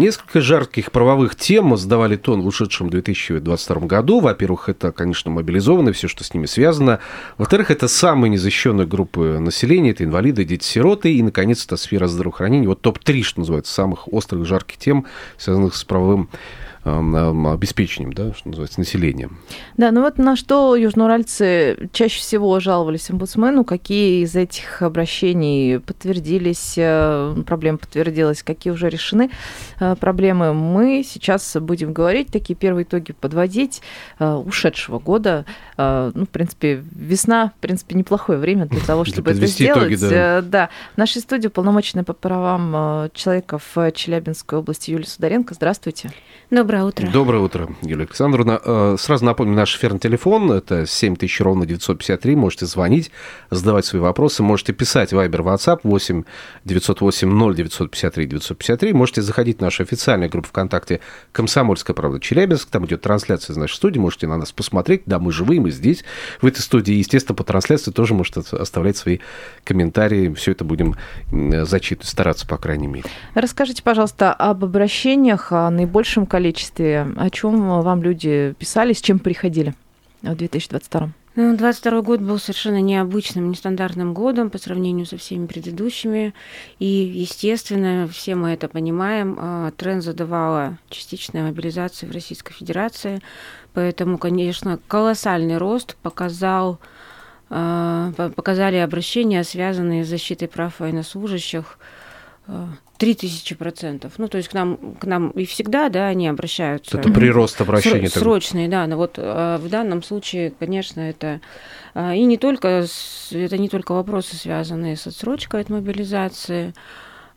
Несколько 0.00 0.40
жарких 0.40 0.92
правовых 0.92 1.36
тем 1.36 1.76
сдавали 1.76 2.16
тон 2.16 2.40
в 2.40 2.46
ушедшем 2.46 2.88
2022 2.88 3.86
году. 3.86 4.20
Во-первых, 4.20 4.70
это, 4.70 4.92
конечно, 4.92 5.30
мобилизованные, 5.30 5.92
все, 5.92 6.08
что 6.08 6.24
с 6.24 6.32
ними 6.32 6.46
связано. 6.46 7.00
Во-вторых, 7.36 7.70
это 7.70 7.86
самые 7.86 8.30
незащищенные 8.30 8.86
группы 8.86 9.36
населения, 9.38 9.90
это 9.90 10.04
инвалиды, 10.04 10.46
дети-сироты. 10.46 11.12
И, 11.12 11.22
наконец, 11.22 11.66
это 11.66 11.76
сфера 11.76 12.06
здравоохранения. 12.06 12.66
Вот 12.66 12.80
топ-3, 12.80 13.22
что 13.22 13.40
называется, 13.40 13.74
самых 13.74 14.10
острых, 14.10 14.46
жарких 14.46 14.78
тем, 14.78 15.04
связанных 15.36 15.76
с 15.76 15.84
правовым 15.84 16.30
обеспечением, 16.84 18.12
да, 18.12 18.32
что 18.32 18.48
называется, 18.48 18.80
населением. 18.80 19.38
Да, 19.76 19.90
ну 19.90 20.00
вот 20.00 20.18
на 20.18 20.34
что 20.34 20.76
южноуральцы 20.76 21.90
чаще 21.92 22.20
всего 22.20 22.58
жаловались 22.58 23.10
омбудсмену, 23.10 23.64
какие 23.64 24.24
из 24.24 24.34
этих 24.34 24.80
обращений 24.80 25.78
подтвердились, 25.78 26.74
э, 26.76 27.34
проблема 27.46 27.78
подтвердилась, 27.78 28.42
какие 28.42 28.72
уже 28.72 28.88
решены 28.88 29.30
э, 29.78 29.94
проблемы, 29.96 30.54
мы 30.54 31.04
сейчас 31.06 31.56
будем 31.60 31.92
говорить, 31.92 32.28
такие 32.28 32.54
первые 32.54 32.84
итоги 32.84 33.12
подводить 33.12 33.82
э, 34.18 34.34
ушедшего 34.34 34.98
года. 34.98 35.44
Ну, 35.76 36.26
в 36.26 36.28
принципе, 36.30 36.84
весна, 36.92 37.52
в 37.56 37.60
принципе, 37.60 37.94
неплохое 37.94 38.38
время 38.38 38.66
для 38.66 38.80
того, 38.80 39.04
чтобы 39.06 39.30
это 39.30 39.46
сделать. 39.46 39.94
Итоги, 39.94 39.94
да. 39.96 40.42
да. 40.42 40.68
В 40.94 40.98
нашей 40.98 41.22
студии 41.22 41.48
полномоченная 41.48 42.04
по 42.04 42.12
правам 42.12 43.08
человека 43.14 43.58
в 43.58 43.92
Челябинской 43.92 44.58
области 44.58 44.90
Юлия 44.90 45.06
Сударенко. 45.06 45.54
Здравствуйте. 45.54 46.10
Доброе 46.70 46.84
утро. 46.84 47.06
Доброе 47.08 47.38
утро, 47.42 47.68
Юлия 47.82 48.04
Александровна. 48.04 48.60
Э, 48.64 48.96
сразу 48.96 49.24
напомню, 49.24 49.56
наш 49.56 49.76
эфирный 49.76 49.98
телефон– 49.98 50.52
это 50.52 50.86
7000 50.86 51.40
ровно 51.40 51.66
953. 51.66 52.36
Можете 52.36 52.66
звонить, 52.66 53.10
задавать 53.50 53.86
свои 53.86 54.00
вопросы. 54.00 54.44
Можете 54.44 54.72
писать 54.72 55.12
Viber, 55.12 55.42
WhatsApp 55.42 55.80
8 55.82 56.22
908 56.64 57.28
0953 57.54 58.26
953. 58.26 58.92
Можете 58.92 59.22
заходить 59.22 59.58
в 59.58 59.62
нашу 59.62 59.82
официальную 59.82 60.30
группу 60.30 60.46
ВКонтакте 60.50 61.00
«Комсомольская 61.32 61.92
правда 61.92 62.20
Челябинск». 62.20 62.70
Там 62.70 62.86
идет 62.86 63.00
трансляция 63.00 63.54
из 63.54 63.56
нашей 63.56 63.74
студии. 63.74 63.98
Можете 63.98 64.28
на 64.28 64.36
нас 64.36 64.52
посмотреть. 64.52 65.02
Да, 65.06 65.18
мы 65.18 65.32
живые, 65.32 65.60
мы 65.60 65.72
здесь, 65.72 66.04
в 66.40 66.46
этой 66.46 66.60
студии. 66.60 66.94
Естественно, 66.94 67.34
по 67.34 67.42
трансляции 67.42 67.90
тоже 67.90 68.14
можете 68.14 68.42
оставлять 68.52 68.96
свои 68.96 69.18
комментарии. 69.64 70.32
Все 70.34 70.52
это 70.52 70.62
будем 70.62 70.94
зачитывать, 71.32 72.08
стараться, 72.08 72.46
по 72.46 72.58
крайней 72.58 72.86
мере. 72.86 73.08
Расскажите, 73.34 73.82
пожалуйста, 73.82 74.32
об 74.32 74.64
обращениях, 74.64 75.50
о 75.50 75.68
наибольшем 75.70 76.26
количестве 76.26 76.59
количестве. 76.60 77.06
О 77.16 77.30
чем 77.30 77.82
вам 77.82 78.02
люди 78.02 78.54
писали, 78.58 78.92
с 78.92 79.00
чем 79.00 79.18
приходили 79.18 79.74
в 80.22 80.34
2022? 80.34 81.10
Ну, 81.36 81.56
22 81.56 82.02
год 82.02 82.20
был 82.20 82.38
совершенно 82.38 82.80
необычным, 82.80 83.50
нестандартным 83.50 84.14
годом 84.14 84.50
по 84.50 84.58
сравнению 84.58 85.06
со 85.06 85.16
всеми 85.16 85.46
предыдущими. 85.46 86.34
И, 86.80 86.86
естественно, 86.86 88.08
все 88.12 88.34
мы 88.34 88.50
это 88.50 88.68
понимаем, 88.68 89.36
а, 89.38 89.70
тренд 89.70 90.02
задавала 90.02 90.76
частичная 90.88 91.44
мобилизация 91.44 92.08
в 92.08 92.12
Российской 92.12 92.52
Федерации. 92.52 93.20
Поэтому, 93.74 94.18
конечно, 94.18 94.80
колоссальный 94.88 95.56
рост 95.56 95.96
показал 96.02 96.80
а, 97.48 98.12
показали 98.36 98.76
обращения, 98.76 99.42
связанные 99.44 100.04
с 100.04 100.08
защитой 100.08 100.46
прав 100.46 100.80
военнослужащих, 100.80 101.78
тысячи 102.98 103.54
процентов. 103.54 104.14
Ну, 104.18 104.28
то 104.28 104.36
есть 104.36 104.48
к 104.48 104.54
нам, 104.54 104.94
к 105.00 105.04
нам 105.04 105.30
и 105.30 105.44
всегда, 105.46 105.88
да, 105.88 106.08
они 106.08 106.28
обращаются. 106.28 106.98
Это 106.98 107.10
прирост 107.10 107.60
обращений. 107.60 108.06
Сро- 108.06 108.18
срочные, 108.18 108.68
да. 108.68 108.86
Но 108.86 108.96
вот 108.96 109.14
э, 109.16 109.58
в 109.58 109.68
данном 109.68 110.02
случае, 110.02 110.52
конечно, 110.58 111.00
это 111.00 111.40
э, 111.94 112.16
и 112.16 112.24
не 112.24 112.36
только, 112.36 112.86
это 113.30 113.58
не 113.58 113.68
только 113.68 113.92
вопросы, 113.92 114.36
связанные 114.36 114.96
с 114.96 115.06
отсрочкой 115.06 115.62
от 115.62 115.70
мобилизации, 115.70 116.74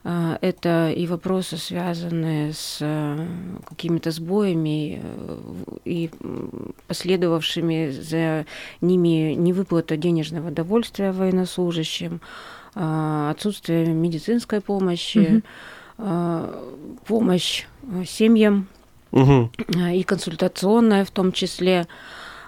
э, 0.04 0.38
это 0.42 0.90
и 0.90 1.06
вопросы, 1.06 1.56
связанные 1.56 2.52
с 2.52 2.78
какими-то 3.66 4.10
сбоями 4.10 5.02
и 5.86 6.10
последовавшими 6.88 7.90
за 7.90 8.44
ними 8.82 9.32
невыплата 9.34 9.96
денежного 9.96 10.50
довольствия 10.50 11.12
военнослужащим, 11.12 12.20
отсутствие 12.74 13.86
медицинской 13.86 14.60
помощи, 14.60 15.42
угу. 15.96 16.48
помощь 17.06 17.66
а, 17.82 18.04
семьям 18.04 18.68
угу. 19.12 19.50
и 19.92 20.02
консультационная 20.02 21.04
в 21.04 21.10
том 21.10 21.32
числе. 21.32 21.86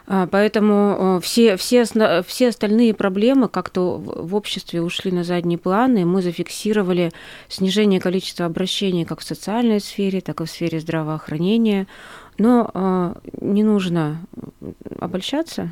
Поэтому 0.06 1.18
все, 1.20 1.56
все, 1.56 1.84
все 1.84 2.48
остальные 2.48 2.94
проблемы 2.94 3.48
как-то 3.48 3.96
в 3.98 4.36
обществе 4.36 4.80
ушли 4.80 5.10
на 5.10 5.24
задний 5.24 5.56
план, 5.56 5.96
и 5.96 6.04
мы 6.04 6.22
зафиксировали 6.22 7.10
снижение 7.48 7.98
количества 7.98 8.46
обращений 8.46 9.04
как 9.04 9.18
в 9.18 9.24
социальной 9.24 9.80
сфере, 9.80 10.20
так 10.20 10.40
и 10.40 10.44
в 10.44 10.48
сфере 10.48 10.78
здравоохранения. 10.78 11.88
Но 12.38 13.16
не 13.40 13.64
нужно 13.64 14.20
обольщаться, 15.00 15.70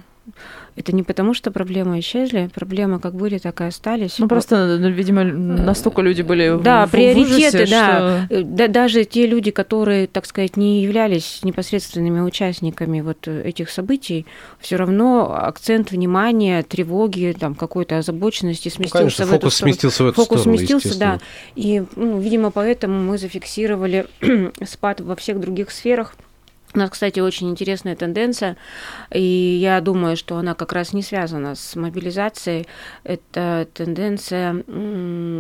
это 0.77 0.93
не 0.93 1.03
потому, 1.03 1.35
что 1.35 1.51
проблемы 1.51 2.01
исчезли, 2.01 2.51
проблемы 2.53 2.99
как 2.99 3.15
были, 3.15 3.39
так 3.39 3.61
и 3.61 3.65
остались. 3.65 4.19
Ну, 4.19 4.27
просто, 4.27 4.79
ну, 4.79 4.89
видимо, 4.89 5.23
настолько 5.23 6.03
люди 6.03 6.23
были 6.23 6.61
Да, 6.63 6.87
в, 6.87 6.91
приоритеты, 6.91 7.33
в 7.33 7.37
ужасе, 7.37 7.67
да. 7.67 8.27
Что... 8.27 8.43
да. 8.45 8.69
Даже 8.69 9.05
те 9.05 9.27
люди, 9.27 9.51
которые, 9.51 10.07
так 10.09 10.27
сказать, 10.27 10.57
не 10.57 10.83
являлись 10.83 11.41
непосредственными 11.43 12.21
участниками 12.21 13.03
вот 13.03 13.29
этих 13.29 13.71
событий, 13.71 14.27
все 14.59 14.77
равно 14.77 15.33
акцент 15.33 15.93
внимания, 15.93 16.63
тревоги, 16.63 17.37
там, 17.39 17.55
какой-то 17.55 17.99
озабоченности 17.99 18.69
сместился 18.69 18.97
ну, 18.97 19.01
конечно, 19.01 19.27
в 19.27 19.29
фокус 19.29 19.55
эту 19.55 19.65
сместился 19.65 20.05
в 20.05 20.07
эту 20.09 20.17
Фокус 20.17 20.41
сторону, 20.41 20.59
сместился, 20.59 20.99
да. 20.99 21.21
И, 21.55 21.85
ну, 21.95 22.19
видимо, 22.19 22.51
поэтому 22.51 23.01
мы 23.01 23.19
зафиксировали 23.19 24.07
спад 24.65 25.01
во 25.01 25.15
всех 25.15 25.39
других 25.39 25.71
сферах. 25.71 26.15
У 26.75 26.79
нас, 26.79 26.91
кстати, 26.91 27.21
очень 27.21 27.51
интересная 27.51 27.95
тенденция, 27.95 28.57
и 29.13 29.23
я 29.23 29.81
думаю, 29.81 30.17
что 30.17 30.37
она 30.37 30.55
как 30.55 30.73
раз 30.73 30.93
не 30.93 31.03
связана 31.03 31.55
с 31.55 31.77
мобилизацией. 31.77 32.67
Это 33.05 33.69
тенденция 33.73 34.65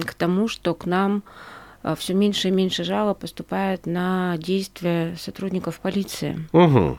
к 0.06 0.15
тому, 0.15 0.47
что 0.47 0.75
к 0.75 0.87
нам 0.87 1.25
а, 1.83 1.97
все 1.97 2.15
меньше 2.15 2.49
и 2.49 2.50
меньше 2.53 2.84
жалоб 2.84 3.19
поступает 3.19 3.84
на 3.87 4.37
действия 4.39 5.17
сотрудников 5.19 5.81
полиции. 5.81 6.49
Угу. 6.53 6.99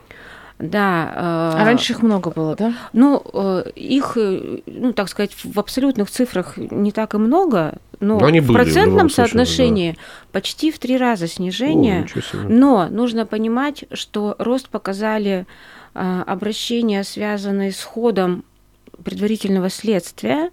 Да. 0.60 1.12
А 1.16 1.66
раньше 1.66 1.94
их 1.94 2.02
много 2.02 2.30
было, 2.30 2.56
да? 2.56 2.74
Ну, 2.94 3.22
э, 3.34 3.72
их, 3.76 4.16
э, 4.16 4.60
ну, 4.66 4.94
так 4.94 5.10
сказать, 5.10 5.32
в 5.44 5.60
абсолютных 5.60 6.10
цифрах 6.10 6.56
не 6.58 6.92
так 6.94 7.14
и 7.14 7.18
много, 7.18 7.80
но, 8.00 8.20
но 8.20 8.26
они 8.26 8.40
в 8.40 8.48
были, 8.48 8.58
процентном 8.58 9.10
в 9.10 9.14
соотношении 9.14 9.92
да. 9.92 9.98
почти 10.32 10.72
в 10.72 10.80
три 10.80 10.98
раза 10.98 11.28
снижение. 11.28 12.06
О, 12.34 12.38
но 12.48 12.88
нужно 12.90 13.26
понимать, 13.26 13.86
что 13.92 14.36
рост 14.40 14.70
показали 14.70 15.46
э, 15.94 16.24
обращения, 16.26 17.04
связанные 17.04 17.72
с 17.72 17.82
ходом 17.84 18.44
предварительного 19.04 19.70
следствия, 19.70 20.52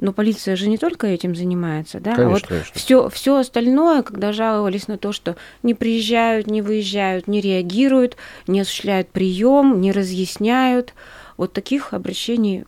но 0.00 0.12
полиция 0.12 0.56
же 0.56 0.68
не 0.68 0.78
только 0.78 1.06
этим 1.06 1.36
занимается, 1.36 2.00
да, 2.00 2.16
конечно, 2.16 2.26
а 2.26 2.30
вот 2.30 2.46
конечно. 2.46 2.72
все, 2.74 3.08
все 3.08 3.36
остальное, 3.36 4.02
когда 4.02 4.32
жаловались 4.32 4.88
на 4.88 4.98
то, 4.98 5.12
что 5.12 5.36
не 5.62 5.74
приезжают, 5.74 6.48
не 6.48 6.60
выезжают, 6.60 7.28
не 7.28 7.40
реагируют, 7.40 8.16
не 8.48 8.60
осуществляют 8.60 9.08
прием, 9.08 9.80
не 9.80 9.92
разъясняют, 9.92 10.94
вот 11.36 11.52
таких 11.52 11.94
обращений 11.94 12.64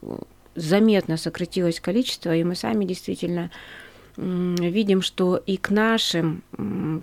заметно 0.55 1.17
сократилось 1.17 1.81
количество, 1.81 2.35
и 2.35 2.45
мы 2.45 2.55
сами 2.55 2.85
действительно 2.85 3.51
видим, 4.17 5.03
что 5.03 5.37
и 5.37 5.57
к 5.57 5.71
нашим 5.71 6.43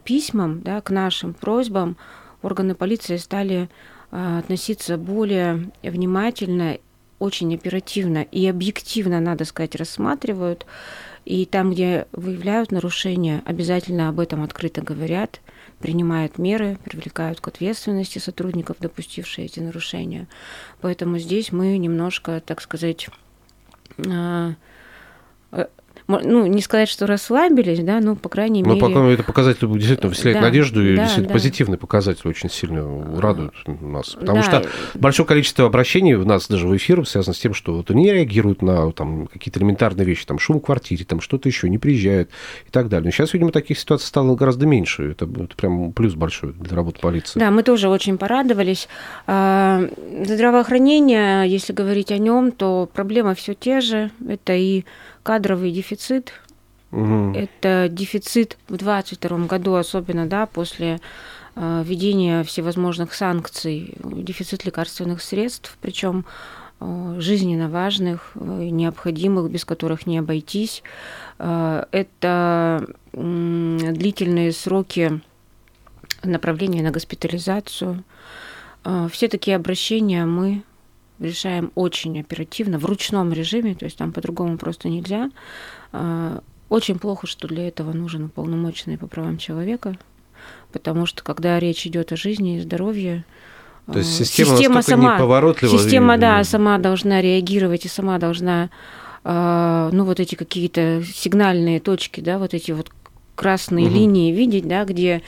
письмам, 0.04 0.62
да, 0.62 0.82
к 0.82 0.90
нашим 0.90 1.34
просьбам 1.34 1.98
органы 2.42 2.76
полиции 2.76 3.18
стали 3.18 3.70
а, 4.12 4.40
относиться 4.40 4.98
более 4.98 5.72
внимательно 5.84 6.78
очень 7.20 7.54
оперативно 7.54 8.24
и 8.24 8.48
объективно, 8.48 9.20
надо 9.20 9.46
сказать, 9.46 9.76
рассматривают. 9.76 10.66
И 11.24 11.46
там, 11.46 11.72
где 11.72 12.08
выявляют 12.14 12.72
нарушения, 12.72 13.44
обязательно 13.46 14.10
об 14.10 14.20
этом 14.20 14.42
открыто 14.42 14.82
говорят, 14.82 15.40
принимают 15.80 16.40
меры, 16.40 16.80
привлекают 16.84 17.40
к 17.40 17.48
ответственности 17.48 18.18
сотрудников, 18.18 18.78
допустившие 18.80 19.46
эти 19.46 19.60
нарушения. 19.60 20.28
Поэтому 20.82 21.20
здесь 21.20 21.52
мы 21.52 21.78
немножко, 21.78 22.42
так 22.44 22.60
сказать, 22.60 23.08
а, 24.08 24.56
э, 25.52 25.68
ну, 26.24 26.46
не 26.46 26.62
сказать, 26.62 26.90
что 26.90 27.06
расслабились, 27.08 27.80
да, 27.80 28.00
но, 28.00 28.16
по 28.16 28.30
крайней 28.30 28.64
Но 28.64 28.70
мере... 28.70 28.82
потом 28.82 29.08
это 29.08 29.24
показатель 29.24 29.68
действительно 29.78 30.12
вселяет 30.12 30.38
Да, 30.38 30.42
надежду, 30.42 30.86
и 30.86 30.96
да, 30.96 31.04
действительно 31.04 31.28
да. 31.30 31.34
позитивный 31.34 31.78
показатель 31.78 32.28
очень 32.28 32.50
сильно 32.50 32.84
радует 33.20 33.54
нас. 33.66 34.10
Потому 34.10 34.40
Да. 34.40 34.44
что 34.44 34.66
большое 34.96 35.28
количество 35.28 35.66
обращений 35.66 36.16
у 36.16 36.26
нас 36.26 36.48
даже 36.48 36.68
в 36.68 36.76
эфир 36.76 37.08
связано 37.08 37.34
с 37.34 37.40
тем, 37.40 37.54
что 37.54 37.74
вот 37.74 37.92
они 37.92 38.12
реагируют 38.12 38.62
на 38.62 38.92
там, 38.92 39.28
какие-то 39.28 39.60
элементарные 39.60 40.06
вещи, 40.06 40.26
там 40.26 40.40
шум 40.40 40.60
в 40.60 40.66
квартире, 40.66 41.06
там 41.06 41.22
что-то 41.22 41.48
еще, 41.50 41.70
не 41.70 41.78
приезжают 41.78 42.30
и 42.68 42.70
так 42.72 42.90
далее. 42.90 43.06
Но 43.06 43.12
сейчас, 43.12 43.34
видимо, 43.34 43.52
таких 43.52 43.80
ситуаций 43.80 44.08
стало 44.08 44.36
гораздо 44.36 44.66
меньше. 44.66 45.12
Это, 45.12 45.26
это 45.26 45.56
прям 45.56 45.92
плюс 45.94 46.14
большой 46.14 46.54
для 46.54 46.76
работы 46.76 47.00
полиции. 47.00 47.40
Да, 47.40 47.52
мы 47.52 47.64
тоже 47.64 47.90
очень 47.90 48.18
порадовались. 48.18 48.88
А, 49.28 49.88
Здравоохранение, 50.26 51.48
если 51.48 51.74
говорить 51.74 52.12
о 52.12 52.18
нем, 52.18 52.52
то 52.52 52.90
проблемы 52.94 53.36
все 53.36 53.54
те 53.54 53.80
же. 53.82 54.12
Это 54.28 54.54
и 54.54 54.86
кадровый 55.24 55.72
дефицит, 55.72 56.34
Мгм. 56.92 57.34
это 57.34 57.88
дефицит 57.90 58.58
в 58.68 58.78
2022 58.78 59.48
году, 59.48 59.76
особенно 59.76 60.28
да, 60.28 60.46
после 60.46 61.00
а, 61.56 61.84
введения 61.84 62.44
всевозможных 62.44 63.14
санкций, 63.14 63.96
дефицит 64.04 64.66
лекарственных 64.66 65.22
средств, 65.22 65.78
причем 65.82 66.26
а, 66.80 67.16
жизненно 67.20 67.70
важных, 67.70 68.32
и 68.36 68.72
необходимых, 68.72 69.50
без 69.50 69.66
которых 69.66 70.06
не 70.06 70.18
обойтись. 70.18 70.84
Это 71.38 72.86
длительные 73.14 74.52
сроки 74.52 75.22
направления 76.24 76.84
на 76.84 76.92
госпитализацию. 76.92 78.04
Все 79.10 79.28
такие 79.28 79.56
обращения 79.56 80.26
мы 80.26 80.64
решаем 81.22 81.72
очень 81.76 82.20
оперативно, 82.20 82.78
в 82.80 82.86
ручном 82.86 83.32
режиме, 83.34 83.76
то 83.76 83.86
есть 83.86 83.98
там 83.98 84.12
по-другому 84.12 84.58
просто 84.58 84.90
нельзя. 84.90 85.30
А, 85.94 86.42
Очень 86.70 87.00
плохо, 87.00 87.28
что 87.28 87.48
для 87.50 87.68
этого 87.68 87.92
нужен 87.92 88.26
уполномоченный 88.26 88.98
по 88.98 89.06
правам 89.08 89.38
человека, 89.38 89.98
потому 90.72 91.06
что 91.06 91.22
когда 91.24 91.60
речь 91.60 91.86
идет 91.86 92.14
о 92.14 92.16
жизни 92.16 92.58
и 92.58 92.62
здоровье, 92.62 93.26
То 93.92 94.00
есть 94.00 94.22
а, 94.22 94.24
система, 94.24 94.52
настолько 94.54 94.82
сама, 94.84 95.16
неповоротлива. 95.16 95.78
система, 95.78 96.16
и- 96.16 96.20
да, 96.20 96.44
сама 96.46 96.78
должна 96.78 97.22
реагировать 97.22 97.84
и 97.86 97.90
сама 97.90 98.20
должна, 98.20 98.70
а, 99.26 99.90
ну 99.92 100.06
вот 100.06 100.20
эти 100.22 100.36
какие-то 100.36 101.04
сигнальные 101.04 101.82
точки, 101.82 102.22
да, 102.22 102.38
вот 102.40 102.54
эти 102.54 102.72
вот 102.72 102.90
красные 103.42 103.88
Мгм. 103.88 103.96
линии 103.96 104.32
видеть, 104.32 104.68
да, 104.68 104.86
где, 104.86 105.24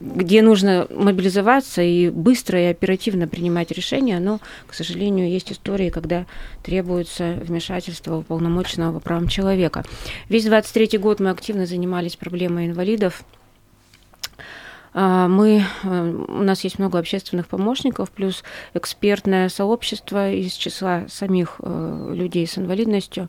где 0.00 0.42
нужно 0.42 0.88
мобилизоваться 0.90 1.80
и 1.80 2.10
быстро 2.10 2.60
и 2.60 2.64
оперативно 2.64 3.28
принимать 3.28 3.70
решения, 3.70 4.18
но, 4.18 4.40
к 4.66 4.74
сожалению, 4.74 5.30
есть 5.30 5.52
истории, 5.52 5.88
когда 5.88 6.26
требуется 6.64 7.38
вмешательство 7.40 8.16
уполномоченного 8.16 8.94
по 8.94 9.00
правам 9.00 9.28
человека. 9.28 9.84
Весь 10.28 10.44
23 10.44 10.98
год 10.98 11.20
мы 11.20 11.30
активно 11.30 11.64
занимались 11.66 12.16
проблемой 12.16 12.66
инвалидов. 12.66 13.22
А, 14.94 15.28
Мы, 15.28 15.64
э, 15.84 16.24
у 16.28 16.42
нас 16.42 16.64
есть 16.64 16.78
много 16.78 16.98
общественных 16.98 17.46
помощников, 17.46 18.10
плюс 18.10 18.42
экспертное 18.74 19.48
сообщество 19.48 20.30
из 20.30 20.52
числа 20.52 21.04
самих 21.08 21.60
э, 21.62 22.12
людей 22.14 22.46
с 22.46 22.58
инвалидностью. 22.58 23.28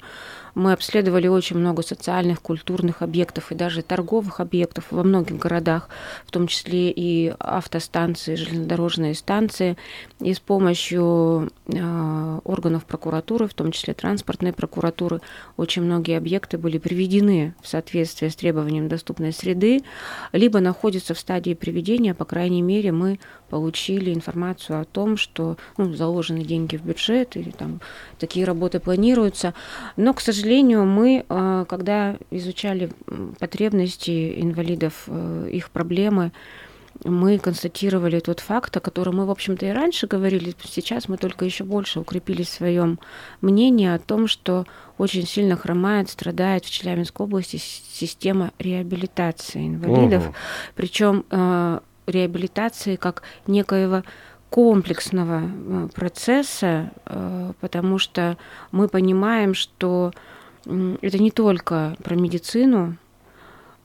Мы 0.55 0.71
обследовали 0.71 1.27
очень 1.27 1.57
много 1.57 1.81
социальных, 1.81 2.41
культурных 2.41 3.01
объектов 3.01 3.51
и 3.51 3.55
даже 3.55 3.81
торговых 3.81 4.39
объектов 4.39 4.85
во 4.91 5.03
многих 5.03 5.38
городах, 5.38 5.89
в 6.25 6.31
том 6.31 6.47
числе 6.47 6.91
и 6.91 7.33
автостанции, 7.39 8.35
железнодорожные 8.35 9.15
станции. 9.15 9.77
И 10.19 10.33
с 10.33 10.39
помощью 10.39 11.51
э, 11.67 12.39
органов 12.44 12.85
прокуратуры, 12.85 13.47
в 13.47 13.53
том 13.53 13.71
числе 13.71 13.94
транспортной 13.95 14.53
прокуратуры, 14.53 15.21
очень 15.57 15.81
многие 15.81 16.17
объекты 16.17 16.57
были 16.57 16.77
приведены 16.77 17.55
в 17.61 17.67
соответствие 17.67 18.29
с 18.29 18.35
требованием 18.35 18.88
доступной 18.88 19.33
среды, 19.33 19.83
либо 20.33 20.59
находятся 20.59 21.13
в 21.13 21.19
стадии 21.19 21.55
приведения, 21.55 22.13
по 22.13 22.25
крайней 22.25 22.61
мере, 22.61 22.91
мы 22.91 23.19
получили 23.50 24.13
информацию 24.13 24.81
о 24.81 24.85
том, 24.85 25.15
что 25.17 25.57
ну, 25.77 25.94
заложены 25.94 26.44
деньги 26.44 26.75
в 26.75 26.83
бюджет, 26.83 27.35
или 27.38 27.51
там 27.51 27.81
такие 28.17 28.45
работы 28.45 28.79
планируются. 28.79 29.53
Но, 29.95 30.13
к 30.13 30.21
сожалению, 30.21 30.43
мы, 30.86 31.25
э, 31.28 31.66
когда 31.68 32.18
изучали 32.31 32.92
потребности 33.40 34.42
инвалидов, 34.42 35.06
э, 35.07 35.50
их 35.51 35.69
проблемы, 35.72 36.31
мы 37.04 37.38
констатировали 37.40 38.19
тот 38.19 38.40
факт, 38.40 38.78
о 38.78 38.80
котором 38.80 39.18
мы, 39.18 39.25
в 39.25 39.31
общем-то, 39.31 39.66
и 39.66 39.72
раньше 39.72 40.07
говорили. 40.07 40.54
Сейчас 40.63 41.10
мы 41.10 41.18
только 41.18 41.45
еще 41.45 41.63
больше 41.63 42.00
укрепили 42.00 42.44
в 42.44 42.50
своем 42.50 43.00
мнении 43.42 43.88
о 43.88 44.00
том, 44.00 44.28
что 44.28 44.66
очень 44.98 45.25
сильно 45.25 45.57
хромает, 45.57 46.10
страдает 46.10 46.66
в 46.66 46.72
Челябинской 46.72 47.25
области 47.25 47.57
система 47.57 48.51
реабилитации 48.60 49.68
инвалидов. 49.68 50.24
Ого. 50.24 50.36
Причем 50.75 51.25
э, 51.30 51.80
реабилитации 52.06 52.96
как 52.96 53.24
некоего 53.48 54.04
комплексного 54.50 55.42
э, 55.44 55.88
процесса, 55.96 56.92
э, 57.06 57.54
потому 57.60 57.98
что 57.98 58.38
мы 58.72 58.88
понимаем, 58.88 59.56
что 59.56 60.12
м, 60.13 60.32
это 60.65 61.18
не 61.21 61.31
только 61.31 61.95
про 62.04 62.15
медицину, 62.15 62.98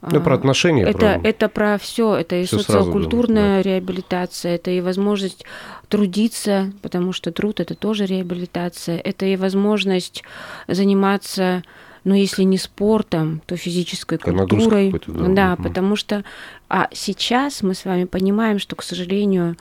Ну, 0.00 0.20
про 0.20 0.34
а, 0.34 0.36
отношения. 0.36 0.84
это, 0.84 0.98
про- 0.98 1.28
это 1.28 1.48
про 1.48 1.78
все, 1.78 2.14
это 2.14 2.36
и 2.36 2.44
Всё 2.44 2.58
сразу, 2.58 2.84
социокультурная 2.84 3.62
реабилитация, 3.62 4.54
это 4.54 4.70
и 4.70 4.80
возможность 4.80 5.44
трудиться, 5.88 6.72
потому 6.82 7.12
что 7.12 7.32
труд 7.32 7.60
это 7.60 7.74
тоже 7.74 8.06
реабилитация, 8.06 8.98
это 8.98 9.26
и 9.26 9.36
возможность 9.36 10.22
заниматься, 10.68 11.64
ну 12.04 12.14
если 12.14 12.44
не 12.44 12.58
спортом, 12.58 13.42
то 13.46 13.56
физической 13.56 14.18
культурой. 14.18 14.94
да. 15.06 15.56
Да, 15.56 15.56
потому 15.62 15.96
что 15.96 16.24
а 16.68 16.88
сейчас 16.92 17.62
мы 17.62 17.74
с 17.74 17.84
вами 17.84 18.04
понимаем, 18.04 18.58
что, 18.60 18.76
к 18.76 18.82
сожалению, 18.82 19.56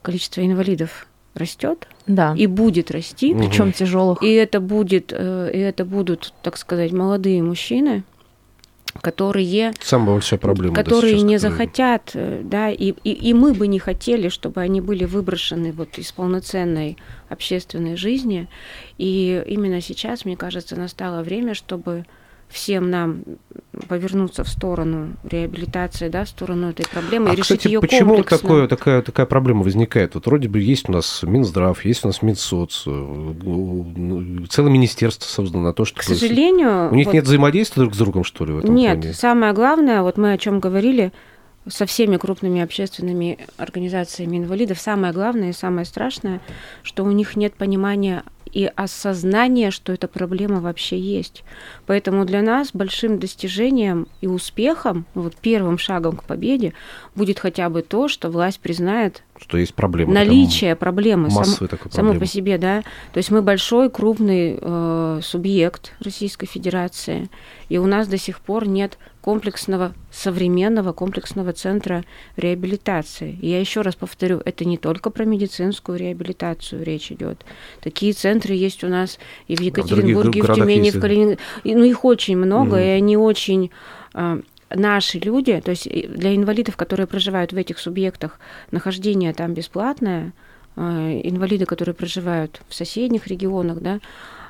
количество 0.00 0.40
инвалидов 0.44 1.06
растет 1.34 1.88
Да. 2.06 2.34
и 2.36 2.46
будет 2.46 2.90
расти. 2.90 3.32
Мгм. 3.34 3.46
Причем 3.48 3.72
тяжелых. 3.72 4.22
И 4.22 4.32
это 4.32 4.60
будет, 4.60 5.12
э, 5.16 5.50
и 5.52 5.58
это 5.58 5.84
будут, 5.84 6.32
так 6.42 6.56
сказать, 6.56 6.92
молодые 6.92 7.42
мужчины, 7.42 8.02
которые 9.00 9.72
Самая 9.80 10.14
большая 10.16 10.38
проблема. 10.38 10.74
да, 10.74 10.82
которые 10.84 11.14
сейчас, 11.14 11.22
не 11.24 11.38
захотят, 11.38 12.10
э, 12.14 12.42
да, 12.44 12.70
и, 12.70 12.92
и, 13.04 13.12
и 13.12 13.32
мы 13.34 13.54
бы 13.54 13.66
не 13.66 13.78
хотели, 13.78 14.28
чтобы 14.28 14.60
они 14.60 14.80
были 14.80 15.04
выброшены 15.06 15.72
вот 15.72 15.96
из 15.98 16.12
полноценной 16.12 16.98
общественной 17.30 17.96
жизни. 17.96 18.48
И 18.98 19.42
именно 19.46 19.80
сейчас, 19.80 20.24
мне 20.24 20.36
кажется, 20.36 20.76
настало 20.76 21.22
время, 21.22 21.54
чтобы 21.54 22.04
всем 22.52 22.90
нам 22.90 23.22
повернуться 23.88 24.44
в 24.44 24.48
сторону 24.48 25.08
реабилитации, 25.28 26.08
да, 26.08 26.24
в 26.24 26.28
сторону 26.28 26.70
этой 26.70 26.86
проблемы 26.86 27.30
А, 27.30 27.32
и 27.32 27.36
решить 27.36 27.58
кстати, 27.58 27.72
ее 27.72 27.80
почему 27.80 28.14
комплексно. 28.16 28.38
такое, 28.38 28.68
такая, 28.68 29.02
такая 29.02 29.26
проблема 29.26 29.62
возникает? 29.62 30.14
Вот 30.14 30.26
вроде 30.26 30.48
бы 30.48 30.60
есть 30.60 30.88
у 30.88 30.92
нас 30.92 31.22
Минздрав, 31.22 31.84
есть 31.84 32.04
у 32.04 32.08
нас 32.08 32.22
Минсоц, 32.22 32.84
э, 32.86 33.34
целое 34.50 34.70
министерство 34.70 35.26
создано 35.28 35.64
на 35.64 35.72
то, 35.72 35.84
что... 35.84 36.00
К 36.00 36.02
сожалению, 36.02 36.90
У 36.92 36.94
них 36.94 37.06
вот- 37.06 37.14
нет 37.14 37.24
взаимодействия 37.24 37.82
друг 37.82 37.94
с 37.94 37.98
другом, 37.98 38.24
что 38.24 38.44
ли, 38.44 38.52
в 38.52 38.58
этом 38.58 38.74
Нет, 38.74 39.00
плане? 39.00 39.14
самое 39.14 39.52
главное, 39.52 40.02
вот 40.02 40.16
мы 40.18 40.32
о 40.32 40.38
чем 40.38 40.60
говорили 40.60 41.12
со 41.68 41.86
всеми 41.86 42.16
крупными 42.16 42.60
общественными 42.60 43.38
организациями 43.56 44.38
инвалидов, 44.38 44.80
самое 44.80 45.12
главное 45.12 45.50
и 45.50 45.52
самое 45.52 45.84
страшное, 45.86 46.40
что 46.82 47.04
у 47.04 47.10
них 47.12 47.36
нет 47.36 47.54
понимания 47.54 48.24
и 48.52 48.70
осознания, 48.76 49.70
что 49.70 49.92
эта 49.92 50.08
проблема 50.08 50.60
вообще 50.60 50.98
есть. 50.98 51.42
Поэтому 51.86 52.24
для 52.24 52.42
нас 52.42 52.70
большим 52.72 53.18
достижением 53.18 54.06
и 54.20 54.26
успехом, 54.26 55.06
вот 55.14 55.34
первым 55.36 55.78
шагом 55.78 56.16
к 56.16 56.24
победе, 56.24 56.74
будет 57.14 57.38
хотя 57.38 57.68
бы 57.70 57.82
то, 57.82 58.08
что 58.08 58.30
власть 58.30 58.60
признает 58.60 59.22
Что 59.42 59.58
есть 59.58 59.74
проблема. 59.74 60.12
наличие 60.12 60.76
проблемы 60.76 61.28
сам- 61.30 61.38
массовая 61.40 61.68
такая 61.68 61.92
само 61.92 62.14
по 62.14 62.26
себе, 62.26 62.58
да. 62.58 62.82
То 63.12 63.18
есть 63.18 63.30
мы 63.30 63.42
большой, 63.42 63.90
крупный 63.90 64.58
э, 64.60 65.20
субъект 65.22 65.92
Российской 66.00 66.46
Федерации, 66.46 67.28
и 67.68 67.78
у 67.78 67.86
нас 67.86 68.08
до 68.08 68.18
сих 68.18 68.40
пор 68.40 68.66
нет 68.68 68.98
комплексного, 69.20 69.92
современного 70.10 70.92
комплексного 70.92 71.52
центра 71.52 72.04
реабилитации. 72.36 73.38
И 73.40 73.48
я 73.48 73.60
еще 73.60 73.80
раз 73.82 73.94
повторю, 73.94 74.40
это 74.44 74.64
не 74.64 74.76
только 74.78 75.10
про 75.10 75.24
медицинскую 75.24 75.98
реабилитацию 75.98 76.82
речь 76.84 77.10
идет. 77.12 77.44
Такие 77.80 78.12
центры 78.12 78.54
есть 78.54 78.84
у 78.84 78.88
нас 78.88 79.18
и 79.48 79.56
в 79.56 79.60
Екатеринбурге, 79.60 80.38
и 80.38 80.42
в 80.42 80.44
городах 80.44 80.64
Тюмени, 80.66 80.82
и 80.82 80.84
есть, 80.86 80.96
в? 80.96 81.00
Калининграде. 81.00 81.38
И, 81.64 81.74
Ну, 81.74 81.84
их 81.84 82.04
очень 82.04 82.36
много, 82.36 82.76
Мгм. 82.76 82.78
и 82.84 82.88
они 82.88 83.16
очень 83.16 83.70
э, 84.14 84.40
наши 84.74 85.18
люди, 85.18 85.60
то 85.60 85.70
есть 85.70 85.88
для 85.88 86.34
инвалидов, 86.34 86.76
которые 86.76 87.06
проживают 87.06 87.52
в 87.52 87.56
этих 87.56 87.78
субъектах, 87.78 88.38
нахождение 88.70 89.32
там 89.32 89.54
бесплатное, 89.54 90.32
э, 90.76 91.20
инвалиды, 91.24 91.66
которые 91.66 91.94
проживают 91.94 92.60
в 92.68 92.74
соседних 92.74 93.26
регионах, 93.26 93.80
да, 93.80 94.00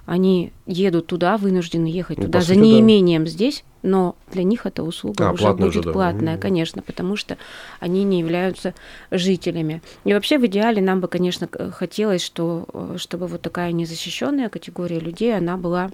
они 0.05 0.53
едут 0.67 1.07
туда, 1.07 1.37
вынуждены 1.37 1.87
ехать 1.87 2.19
Ну, 2.19 2.25
туда 2.25 2.41
за 2.41 2.47
сути, 2.49 2.59
да. 2.59 2.65
неимением 2.65 3.27
здесь, 3.27 3.65
но 3.83 4.17
для 4.33 4.43
них 4.43 4.67
эта 4.67 4.83
услуга 4.83 5.29
А, 5.29 5.33
уже 5.33 5.53
будет 5.55 5.85
да. 5.85 5.93
платная, 5.93 6.39
конечно, 6.39 6.83
потому 6.83 7.15
что 7.17 7.39
они 7.79 8.03
не 8.03 8.19
являются 8.19 8.75
жителями. 9.13 9.81
И 10.05 10.13
вообще 10.13 10.39
в 10.39 10.47
идеале 10.47 10.83
нам 10.83 11.01
бы, 11.01 11.07
конечно, 11.07 11.49
хотелось, 11.73 12.25
что, 12.25 12.67
э, 12.73 12.95
чтобы 12.99 13.29
вот 13.29 13.43
такая 13.43 13.71
незащищенная 13.71 14.49
категория 14.49 14.99
людей, 14.99 15.37
она 15.37 15.57
была 15.57 15.91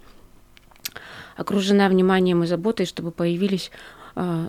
окружена 1.37 1.88
вниманием 1.88 2.42
и 2.42 2.47
заботой, 2.47 2.87
чтобы 2.87 3.11
появились 3.11 3.70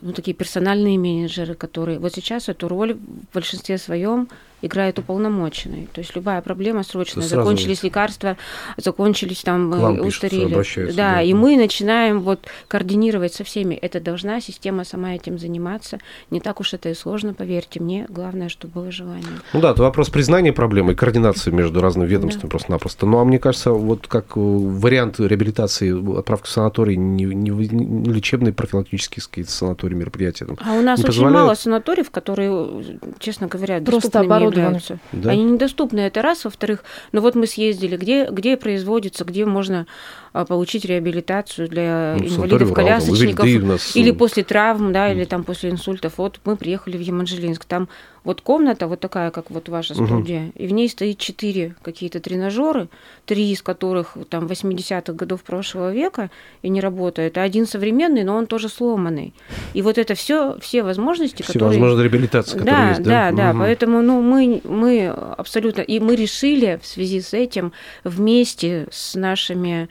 ну, 0.02 0.14
такие 0.14 0.34
персональные 0.34 0.98
менеджеры, 0.98 1.54
которые 1.54 2.00
вот 2.00 2.14
сейчас 2.14 2.50
эту 2.50 2.68
роль 2.68 2.94
в 2.94 3.34
большинстве 3.34 3.78
своем 3.78 4.28
играет 4.62 5.00
уполномоченный. 5.00 5.88
То 5.94 6.00
есть 6.02 6.16
любая 6.16 6.42
проблема 6.42 6.84
срочная, 6.84 7.24
сразу 7.24 7.44
закончились 7.44 7.84
лекарства, 7.84 8.38
закончились 8.78 9.42
там, 9.42 9.72
К 9.72 9.76
вам 9.78 9.94
э, 9.96 9.98
пишут, 10.04 10.24
устарели. 10.24 10.52
обращаются, 10.54 10.98
Да, 10.98 11.14
да. 11.16 11.22
и 11.22 11.34
мы 11.34 11.58
начинаем 11.58 12.22
вот 12.22 12.48
координировать 12.68 13.34
со 13.34 13.44
всеми. 13.44 13.76
Это 13.76 14.00
должна 14.00 14.42
система 14.42 14.84
сама 14.84 15.16
этим 15.16 15.38
заниматься. 15.40 16.00
Не 16.30 16.40
так 16.40 16.60
уж 16.60 16.74
это 16.74 16.90
и 16.90 16.94
сложно, 16.94 17.34
поверьте 17.34 17.80
мне. 17.80 18.06
Главное, 18.10 18.50
чтобы 18.50 18.74
было 18.76 18.92
желание. 18.92 19.26
Ну 19.54 19.62
да, 19.62 19.72
это 19.72 19.82
вопрос 19.82 20.10
признания 20.10 20.54
проблемы 20.54 20.94
и 20.94 20.96
координации 20.96 21.52
между 21.52 21.82
разными 21.82 22.08
ведомствами 22.08 22.50
просто-напросто. 22.50 23.06
Ну 23.06 23.20
а 23.20 23.26
мне 23.26 23.40
кажется, 23.40 23.72
вот 23.72 24.08
как 24.08 24.26
э, 24.36 24.40
вариант 24.40 25.20
реабилитации, 25.20 26.18
отправка 26.20 26.48
в 26.48 26.50
санаторий, 26.50 26.96
не, 26.96 27.26
не, 27.26 27.50
не 27.52 28.10
лечебные 28.12 28.54
профилактические 28.54 29.24
какие-то 29.24 29.52
санатории, 29.52 29.96
мероприятия. 29.96 30.46
там, 30.46 30.58
А 30.64 30.74
у 30.74 30.82
нас 30.82 31.00
очень 31.00 31.08
позволяют? 31.08 31.36
мало 31.40 31.54
санаториев, 31.56 32.12
которые, 32.12 33.00
честно 33.20 33.48
говоря, 33.48 33.80
Просто 33.82 34.20
оборудованы. 34.20 34.49
Являются. 34.58 35.00
Да? 35.12 35.32
Они 35.32 35.44
недоступны, 35.44 36.00
это 36.00 36.22
раз. 36.22 36.46
Во-вторых, 36.46 36.84
ну 37.12 37.22
вот 37.22 37.36
мы 37.36 37.48
съездили, 37.48 37.98
где, 37.98 38.28
где 38.30 38.58
производится, 38.58 39.26
где 39.26 39.46
можно 39.46 39.88
а, 40.34 40.46
получить 40.46 40.86
реабилитацию 40.86 41.68
для 41.68 42.16
Ну, 42.20 42.26
инвалидов, 42.26 42.62
Урал, 42.62 42.76
там, 42.76 42.86
колясочников, 42.86 43.46
Уильды 43.46 43.66
у 43.66 43.68
нас, 43.68 43.96
или 43.96 44.12
после 44.12 44.44
травм, 44.44 44.94
да, 44.94 45.12
или 45.12 45.26
там 45.26 45.44
после 45.44 45.72
инсультов. 45.72 46.14
Вот 46.18 46.40
мы 46.46 46.56
приехали 46.56 46.98
в 46.98 47.02
Еманжелинск, 47.02 47.66
там 47.66 47.90
вот 48.24 48.42
комната 48.42 48.88
вот 48.88 49.00
такая, 49.00 49.32
как 49.32 49.50
вот 49.52 49.70
ваша 49.70 49.94
студия, 49.94 50.52
и 50.56 50.68
в 50.68 50.72
ней 50.72 50.90
стоит 50.90 51.18
четыре 51.18 51.76
какие-то 51.82 52.20
тренажеры, 52.20 52.90
три 53.26 53.52
из 53.52 53.62
которых 53.62 54.18
там 54.30 54.46
80-х 54.48 55.14
годов 55.14 55.44
прошлого 55.44 55.92
века 55.94 56.30
и 56.62 56.70
не 56.70 56.82
работают, 56.82 57.38
а 57.38 57.44
один 57.44 57.66
современный, 57.66 58.24
но 58.24 58.36
он 58.36 58.48
тоже 58.48 58.70
сломанный. 58.70 59.34
И 59.74 59.82
вот 59.82 59.98
это 59.98 60.16
все, 60.16 60.58
все 60.60 60.84
возможности, 60.84 61.42
которые... 61.42 61.72
Всевозможные 61.72 62.04
реабилитации, 62.04 62.58
которые 62.58 62.76
Да, 62.76 62.90
есть, 62.90 63.04
да, 63.04 63.32
да. 63.32 63.50
Мгм. 63.54 63.60
Поэтому, 63.60 64.02
ну, 64.02 64.22
мы, 64.22 64.62
мы 64.64 65.08
абсолютно, 65.08 65.82
и 65.82 66.00
мы 66.00 66.16
решили 66.16 66.80
в 66.82 66.86
связи 66.86 67.22
с 67.22 67.34
этим 67.34 67.72
вместе 68.04 68.88
с 68.92 69.16
нашими 69.16 69.90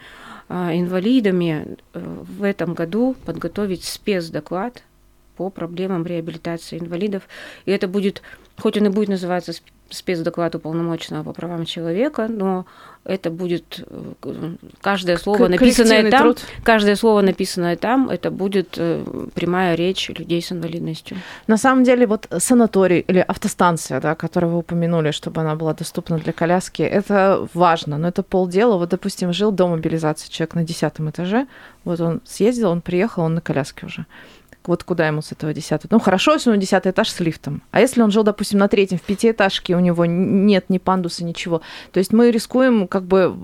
а, 0.49 0.75
инвалидами 0.75 1.77
э, 1.93 2.01
в 2.39 2.43
этом 2.43 2.73
году 2.73 3.15
подготовить 3.27 3.85
спецдоклад 3.85 4.83
по 5.39 5.51
проблемам 5.51 6.05
реабилитации 6.05 6.81
инвалидов. 6.81 7.23
И 7.67 7.71
это 7.71 7.87
будет, 7.87 8.23
хоть 8.61 8.77
он 8.77 8.87
и 8.87 8.89
будет 8.89 9.09
называться 9.09 9.53
сп- 9.53 9.73
спецдоклад 9.91 10.55
уполномоченного 10.55 11.23
по 11.25 11.33
правам 11.33 11.65
человека, 11.65 12.29
но 12.29 12.65
это 13.05 13.31
будет 13.31 13.85
э, 14.23 14.57
каждое 14.83 15.17
слово, 15.17 15.49
написанное 15.49 16.11
там, 16.11 16.23
труд. 16.23 16.39
каждое 16.63 16.97
слово, 16.97 17.23
написанное 17.23 17.77
там, 17.77 18.11
это 18.11 18.31
будет 18.31 18.75
э, 18.77 19.05
прямая 19.35 19.77
речь 19.77 20.11
людей 20.11 20.43
с 20.43 20.53
инвалидностью. 20.53 21.17
На 21.47 21.57
самом 21.57 21.85
деле, 21.85 22.07
вот 22.07 22.29
санаторий 22.39 23.01
или 23.11 23.25
автостанция, 23.29 24.01
да, 24.01 24.15
которую 24.15 24.53
вы 24.53 24.59
упомянули, 24.59 25.13
чтобы 25.13 25.41
она 25.41 25.55
была 25.55 25.73
доступна 25.73 26.19
для 26.19 26.33
коляски, 26.33 26.83
это 26.83 27.49
важно, 27.55 27.99
но 27.99 28.09
это 28.09 28.23
полдела. 28.23 28.77
Вот, 28.77 28.91
допустим, 28.91 29.33
жил 29.33 29.53
до 29.53 29.69
мобилизации 29.69 30.31
человек 30.31 30.55
на 30.55 30.65
десятом 30.65 31.09
этаже, 31.09 31.47
вот 31.85 32.01
он 32.01 32.21
съездил, 32.25 32.71
он 32.71 32.81
приехал, 32.81 33.23
он 33.23 33.35
на 33.35 33.41
коляске 33.41 33.87
уже. 33.87 34.05
Вот 34.67 34.85
куда 34.85 35.07
ему 35.07 35.23
с 35.23 35.33
этого 35.33 35.55
десятого? 35.55 35.89
Ну, 35.93 35.99
хорошо, 35.99 36.35
если 36.35 36.51
него 36.51 36.61
десятый 36.61 36.93
этаж 36.93 37.09
с 37.09 37.21
лифтом. 37.21 37.63
А 37.71 37.81
если 37.81 38.03
он 38.03 38.11
жил, 38.11 38.23
допустим, 38.23 38.59
на 38.59 38.69
третьем, 38.69 38.99
в 38.99 39.03
пятиэтажке, 39.03 39.75
у 39.75 39.81
него 39.81 40.05
нет 40.05 40.67
ни 40.69 40.79
пандуса, 40.79 41.25
ничего. 41.25 41.63
То 41.93 41.99
есть 41.99 42.13
мы 42.13 42.31
рискуем 42.31 42.87
как 42.87 43.05
бы 43.05 43.35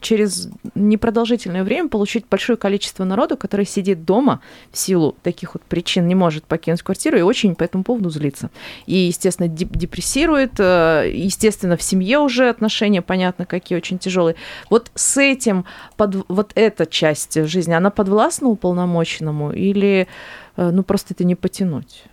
через 0.00 0.48
непродолжительное 0.74 1.62
время 1.62 1.88
получить 1.88 2.24
большое 2.28 2.56
количество 2.56 3.04
народу, 3.04 3.36
который 3.36 3.64
сидит 3.66 4.04
дома 4.04 4.40
в 4.72 4.78
силу 4.78 5.16
таких 5.22 5.54
вот 5.54 5.62
причин, 5.62 6.08
не 6.08 6.14
может 6.14 6.44
покинуть 6.44 6.82
квартиру 6.82 7.16
и 7.16 7.22
очень 7.22 7.54
по 7.54 7.62
этому 7.62 7.84
поводу 7.84 8.10
злится. 8.10 8.50
И, 8.86 8.96
естественно, 8.96 9.46
деп- 9.46 9.76
депрессирует, 9.76 10.54
э, 10.58 11.10
естественно, 11.14 11.76
в 11.76 11.82
семье 11.82 12.18
уже 12.18 12.48
отношения, 12.48 13.02
понятно, 13.02 13.46
какие 13.46 13.78
очень 13.78 13.98
тяжелые. 13.98 14.34
Вот 14.68 14.90
с 14.94 15.16
этим, 15.16 15.64
под, 15.96 16.24
вот 16.28 16.52
эта 16.54 16.86
часть 16.86 17.46
жизни, 17.46 17.72
она 17.72 17.90
подвластна 17.90 18.48
уполномоченному 18.48 19.52
или, 19.52 20.08
ну, 20.56 20.82
просто 20.82 21.14
это 21.14 21.24
не 21.24 21.34
потянуть? 21.34 22.04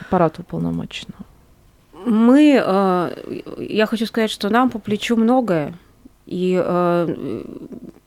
Аппарат 0.00 0.38
уполномоченного. 0.38 1.24
Мы, 2.04 2.60
э, 2.62 3.40
я 3.58 3.86
хочу 3.86 4.06
сказать, 4.06 4.30
что 4.30 4.50
нам 4.50 4.70
по 4.70 4.78
плечу 4.78 5.16
многое, 5.16 5.74
и, 6.26 6.60
э, 6.62 7.44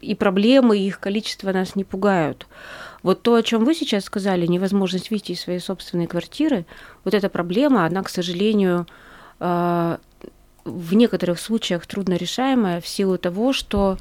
и 0.02 0.16
проблемы, 0.16 0.78
и 0.78 0.88
их 0.88 1.00
количество 1.00 1.52
нас 1.52 1.76
не 1.76 1.84
пугают. 1.84 2.48
Вот 3.04 3.22
то, 3.22 3.36
о 3.36 3.44
чем 3.44 3.66
вы 3.66 3.74
сейчас 3.74 4.06
сказали, 4.06 4.46
невозможность 4.46 5.10
выйти 5.10 5.32
из 5.32 5.42
своей 5.42 5.60
собственной 5.60 6.08
квартиры, 6.08 6.66
вот 7.04 7.14
эта 7.14 7.30
проблема, 7.30 7.86
она, 7.86 8.04
к 8.04 8.10
сожалению, 8.10 8.86
э, 9.40 9.98
в 10.68 10.94
некоторых 10.94 11.40
случаях 11.40 11.86
трудно 11.86 12.16
решаемая 12.16 12.82
в 12.82 12.88
силу 12.88 13.18
того, 13.18 13.54
что 13.54 13.98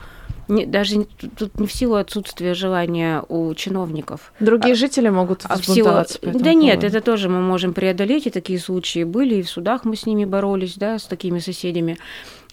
не- 0.49 0.67
даже 0.67 0.99
не- 0.99 1.07
тут 1.39 1.59
не 1.59 1.67
в 1.67 1.73
силу 1.73 1.95
отсутствия 1.95 2.55
желания 2.55 3.23
у 3.29 3.55
чиновников, 3.55 4.33
Другие 4.41 4.75
жители 4.75 5.09
могут 5.09 5.43
а 5.45 5.57
в 5.57 5.65
силу... 5.65 5.91
Да 6.23 6.55
нет, 6.55 6.81
поводу. 6.81 6.87
это 6.87 7.01
тоже 7.01 7.29
мы 7.29 7.41
можем 7.41 7.73
преодолеть, 7.73 8.27
и 8.27 8.31
такие 8.31 8.59
случаи 8.59 9.05
были, 9.05 9.37
и 9.37 9.43
в 9.43 9.51
судах 9.51 9.85
мы 9.85 9.97
с 9.97 10.07
ними 10.07 10.25
боролись, 10.25 10.75
да, 10.77 10.99
с 10.99 11.05
такими 11.05 11.39
соседями. 11.39 11.99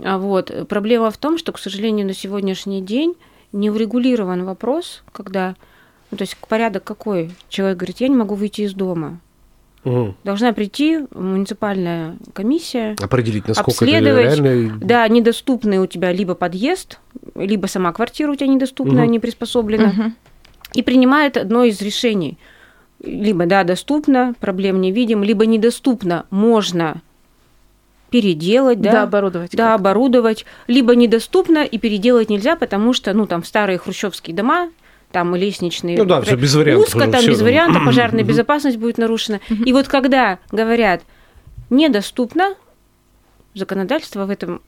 А 0.03 0.17
вот 0.17 0.67
проблема 0.67 1.11
в 1.11 1.17
том, 1.17 1.37
что, 1.37 1.51
к 1.51 1.59
сожалению, 1.59 2.07
на 2.07 2.13
сегодняшний 2.13 2.81
день 2.81 3.15
не 3.51 3.69
урегулирован 3.69 4.45
вопрос, 4.45 5.03
когда, 5.11 5.55
ну, 6.09 6.17
то 6.17 6.23
есть 6.23 6.37
порядок 6.37 6.83
какой? 6.83 7.31
Человек 7.49 7.77
говорит, 7.77 8.01
я 8.01 8.07
не 8.07 8.15
могу 8.15 8.35
выйти 8.35 8.61
из 8.61 8.73
дома. 8.73 9.19
Мгм. 9.83 10.15
Должна 10.23 10.53
прийти 10.53 10.99
муниципальная 11.13 12.15
комиссия, 12.33 12.95
Определить, 13.01 13.47
насколько 13.47 13.83
это 13.85 13.95
обследовать, 13.97 14.39
реально. 14.39 14.77
да, 14.81 15.07
недоступный 15.09 15.79
у 15.79 15.87
тебя 15.87 16.11
либо 16.13 16.35
подъезд, 16.35 16.99
либо 17.35 17.67
сама 17.67 17.91
квартира 17.91 18.31
у 18.31 18.35
тебя 18.35 18.47
недоступна, 18.47 19.01
Мгм. 19.01 19.11
не 19.11 19.19
приспособлена 19.19 19.87
Мгм. 19.87 20.15
и 20.73 20.81
принимает 20.83 21.35
одно 21.37 21.63
из 21.65 21.81
решений. 21.81 22.37
Либо, 23.03 23.45
да, 23.45 23.65
доступно, 23.65 24.33
проблем 24.39 24.79
не 24.79 24.93
видим, 24.93 25.21
либо 25.23 25.45
недоступно, 25.45 26.25
можно 26.29 27.01
переделать, 28.09 28.79
Да, 28.79 28.91
да, 28.91 29.03
оборудовать. 29.03 29.51
да, 29.53 29.71
как. 29.71 29.79
оборудовать, 29.81 30.45
либо 30.67 30.95
недоступно 30.95 31.63
и 31.65 31.77
переделать 31.77 32.29
нельзя, 32.29 32.55
потому 32.55 32.93
что, 32.93 33.11
ну, 33.13 33.25
там, 33.25 33.43
старые 33.43 33.77
хрущевские 33.79 34.35
дома, 34.35 34.69
там 35.13 35.35
лестничные. 35.35 35.97
Ну 35.97 36.05
да, 36.05 36.21
всё 36.21 36.35
без 36.35 36.53
вариантов 36.55 36.87
Узко, 36.87 36.99
там 36.99 37.21
всё. 37.21 37.31
без 37.31 37.41
варианта, 37.41 37.79
пожарная 37.85 38.23
безопасность 38.23 38.77
будет 38.77 38.97
нарушена. 38.97 39.39
И 39.49 39.71
вот 39.71 39.87
когда 39.87 40.39
говорят 40.51 41.03
недоступно, 41.69 42.55
законодательство 43.53 44.25
в 44.25 44.31
этом 44.31 44.61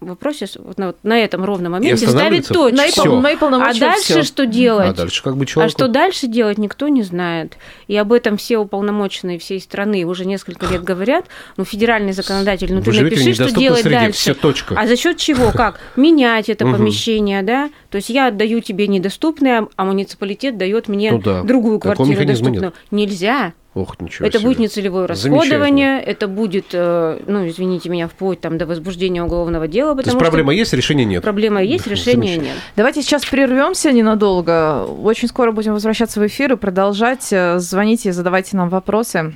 вопросе 0.00 0.46
вот 0.58 0.78
на, 0.78 0.86
вот 0.88 0.96
на 1.02 1.18
этом 1.18 1.44
ровном 1.44 1.72
моменте 1.72 2.06
ставит 2.06 2.46
точку. 2.48 2.76
На 2.76 2.86
пол- 2.94 3.20
на 3.20 3.30
и 3.32 3.36
А 3.36 3.74
дальше 3.78 4.02
всё. 4.02 4.22
что 4.22 4.46
делать? 4.46 4.88
А 4.88 4.92
дальше 4.94 5.22
как 5.22 5.36
бы 5.36 5.42
А 5.42 5.46
человек... 5.46 5.72
что 5.72 5.88
дальше 5.88 6.26
делать, 6.26 6.58
никто 6.58 6.88
не 6.88 7.02
знает. 7.02 7.56
И 7.88 7.96
об 7.96 8.12
этом 8.12 8.36
все 8.36 8.58
уполномоченные 8.58 9.38
всей 9.38 9.60
страны 9.60 10.04
уже 10.04 10.24
несколько 10.24 10.66
лет 10.66 10.82
говорят. 10.84 11.26
Ну, 11.56 11.64
федеральный 11.64 12.12
законодатель, 12.12 12.72
ну 12.72 12.80
Вы 12.80 12.92
ты 12.92 13.02
напиши, 13.02 13.34
что 13.34 13.50
делать 13.50 13.82
среде, 13.82 13.98
дальше. 13.98 14.18
всё, 14.20 14.34
точка. 14.34 14.74
А 14.78 14.86
за 14.86 14.96
счет 14.96 15.16
чего? 15.16 15.50
Как? 15.54 15.80
Менять 15.96 16.48
это 16.48 16.64
помещение, 16.64 17.42
да? 17.42 17.70
То 17.90 17.96
есть 17.96 18.10
я 18.10 18.28
отдаю 18.28 18.60
тебе 18.60 18.86
недоступное, 18.86 19.66
а 19.76 19.84
муниципалитет 19.84 20.56
дает 20.58 20.88
мне 20.88 21.12
Ну 21.12 21.18
да. 21.18 21.42
другую 21.42 21.80
квартиру 21.80 22.24
доступную. 22.24 22.72
Нельзя. 22.90 23.52
Ох, 23.74 24.00
ничего 24.00 24.26
это 24.26 24.38
себе. 24.38 24.48
будет 24.48 24.58
нецелевое 24.58 25.06
расходование, 25.06 26.00
это 26.02 26.26
будет, 26.26 26.66
э, 26.72 27.20
ну, 27.26 27.46
извините 27.46 27.88
меня, 27.90 28.08
вплоть 28.08 28.40
там 28.40 28.58
до 28.58 28.66
возбуждения 28.66 29.22
уголовного 29.22 29.68
дела, 29.68 29.94
То 29.94 30.02
есть 30.08 30.18
проблема 30.18 30.54
есть, 30.54 30.72
решения 30.72 31.04
нет. 31.04 31.22
проблема 31.22 31.62
есть, 31.62 31.86
решения 31.86 32.38
нет. 32.38 32.56
Давайте 32.76 33.02
сейчас 33.02 33.24
прервемся 33.24 33.92
ненадолго. 33.92 34.84
Очень 34.84 35.28
скоро 35.28 35.52
будем 35.52 35.74
возвращаться 35.74 36.18
в 36.18 36.26
эфир 36.26 36.54
и 36.54 36.56
продолжать. 36.56 37.28
Э, 37.30 37.58
Звоните, 37.58 38.12
задавайте 38.12 38.56
нам 38.56 38.68
вопросы. 38.68 39.34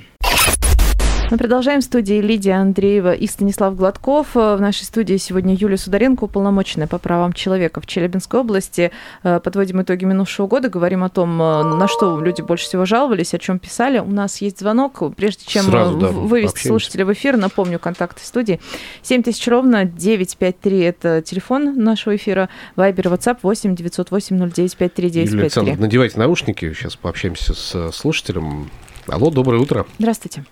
Мы 1.31 1.37
продолжаем 1.37 1.81
в 1.81 1.83
студии 1.83 2.21
Лидия 2.21 2.53
Андреева 2.53 3.13
и 3.13 3.25
Станислав 3.25 3.75
Гладков. 3.75 4.35
Э, 4.35 4.55
В 4.55 4.61
нашей 4.61 4.83
студии 4.83 5.17
сегодня 5.17 5.55
Юлия 5.55 5.77
Сударенко, 5.77 6.25
уполномоченная 6.25 6.85
по 6.85 6.99
правам 6.99 7.33
человека 7.33 7.81
в 7.81 7.87
Челябинской 7.87 8.41
области. 8.41 8.91
Э, 9.23 9.39
Подводим 9.39 9.81
итоги 9.81 10.05
минувшего 10.05 10.45
года, 10.45 10.69
говорим 10.69 11.03
о 11.03 11.09
том, 11.09 11.41
э, 11.41 11.63
на 11.63 11.87
что 11.87 12.19
люди 12.19 12.41
больше 12.41 12.65
всего 12.65 12.85
жаловались, 12.85 13.33
о 13.33 13.39
чем 13.39 13.57
писали. 13.57 13.97
У 13.97 14.11
нас 14.11 14.41
есть 14.41 14.59
звонок. 14.59 15.01
Прежде 15.15 15.45
чем 15.47 15.63
Сразу, 15.63 15.97
да, 15.97 16.07
вывести 16.09 16.67
слушателя 16.67 17.05
в 17.05 17.13
эфир, 17.13 17.35
напомню, 17.37 17.79
контакты 17.79 18.23
студии. 18.23 18.59
7000 19.01 19.47
ровно 19.47 19.85
953– 19.85 20.79
это 20.81 21.23
телефон 21.23 21.83
нашего 21.83 22.15
эфира. 22.15 22.49
Вайбер, 22.75 23.07
WhatsApp 23.07 23.39
8 23.41 23.75
908 23.75 24.37
0953 24.37 25.07
Юлия 25.07 25.13
953. 25.25 25.41
Александровна, 25.41 25.81
надевайте 25.81 26.19
наушники, 26.19 26.73
сейчас 26.73 26.95
пообщаемся 26.95 27.55
с 27.55 27.91
слушателем. 27.91 28.69
Алло, 29.07 29.31
доброе 29.31 29.59
утро. 29.59 29.87
Здравствуйте. 29.97 30.43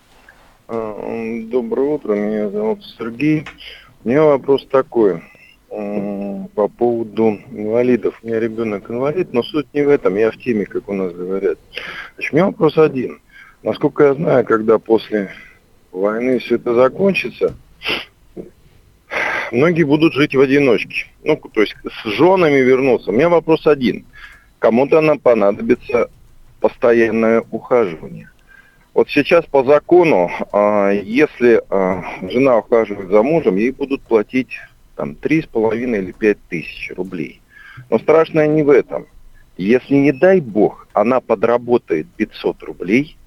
А, 0.73 1.41
Доброе 1.47 1.95
утро, 1.95 2.13
меня 2.15 2.49
зовут 2.49 2.79
Сергей. 2.97 3.43
У 4.05 4.09
меня 4.09 4.23
вопрос 4.23 4.65
такой. 4.71 5.21
м, 5.69 6.47
по 6.55 6.69
поводу 6.69 7.39
инвалидов. 7.51 8.17
У 8.23 8.27
меня 8.27 8.39
ребенок 8.39 8.89
инвалид, 8.89 9.33
но 9.33 9.43
суть 9.43 9.67
не 9.73 9.81
в 9.81 9.89
этом, 9.89 10.15
я 10.15 10.31
в 10.31 10.37
теме, 10.37 10.65
как 10.65 10.87
у 10.87 10.93
нас 10.93 11.11
говорят. 11.11 11.57
Значит, 12.15 12.31
у 12.31 12.35
меня 12.37 12.45
вопрос 12.45 12.77
один. 12.77 13.19
Насколько 13.63 14.03
я 14.05 14.13
знаю, 14.13 14.45
когда 14.45 14.79
после 14.79 15.31
войны 15.91 16.39
все 16.39 16.55
это 16.55 16.73
закончится, 16.73 17.53
многие 19.51 19.83
будут 19.83 20.13
жить 20.13 20.35
в 20.35 20.39
одиночке. 20.39 21.07
Ну, 21.25 21.35
то 21.35 21.59
есть 21.61 21.75
с 21.83 22.09
женами 22.11 22.59
вернуться. 22.59 23.09
У 23.09 23.13
меня 23.13 23.27
вопрос 23.27 23.67
один. 23.67 24.05
Кому-то 24.59 25.01
нам 25.01 25.19
понадобится 25.19 26.09
постоянное 26.61 27.43
ухаживание. 27.51 28.30
Вот 28.93 29.10
сейчас 29.10 29.45
по 29.45 29.63
закону, 29.63 30.29
а, 30.51 30.91
если 30.91 31.62
а, 31.69 32.03
жена 32.24 32.57
ухаживает 32.57 33.10
за 33.10 33.24
мужем, 33.24 33.55
ей 33.55 33.71
будут 33.71 34.01
платить 34.01 34.60
там 34.95 35.15
три 35.15 35.41
с 35.41 35.45
половиной 35.45 36.00
или 36.00 36.12
пять 36.12 36.38
тысяч 36.50 36.91
рублей. 36.95 37.41
Но 37.89 38.00
страшное 38.00 38.48
не 38.48 38.63
в 38.63 38.69
этом. 38.69 39.07
Если, 39.57 39.95
не 39.95 40.12
дай 40.12 40.41
бог, 40.41 40.88
она 40.93 41.21
подработает 41.21 42.07
500 42.17 42.63
рублей 42.63 43.17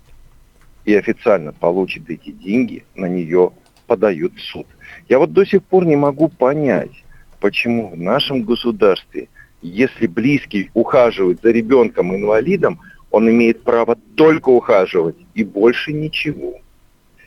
и 0.85 0.95
официально 0.95 1.53
получит 1.53 2.11
эти 2.11 2.31
деньги, 2.31 2.85
на 2.95 3.07
нее 3.07 3.53
подают 3.87 4.35
в 4.35 4.41
суд. 4.41 4.67
Я 5.09 5.19
вот 5.19 5.33
до 5.33 5.47
сих 5.47 5.65
пор 5.65 5.87
не 5.87 5.97
могу 5.97 6.29
понять, 6.29 7.05
почему 7.41 7.91
в 7.91 7.97
нашем 7.97 8.43
государстве, 8.43 9.29
если 9.63 10.07
близкий 10.07 10.71
ухаживает 10.75 11.41
за 11.43 11.51
ребенком-инвалидом, 11.51 12.81
он 13.15 13.31
имеет 13.31 13.63
право 13.63 13.97
только 14.17 14.49
ухаживать 14.49 15.15
и 15.35 15.45
больше 15.45 15.93
ничего. 15.93 16.55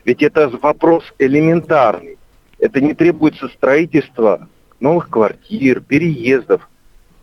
Ведь 0.04 0.22
это 0.22 0.50
вопрос 0.50 1.14
элементарный. 1.18 2.18
Это 2.58 2.82
не 2.82 2.92
требуется 2.92 3.48
строительства 3.48 4.48
новых 4.80 5.08
квартир, 5.08 5.80
переездов. 5.80 6.68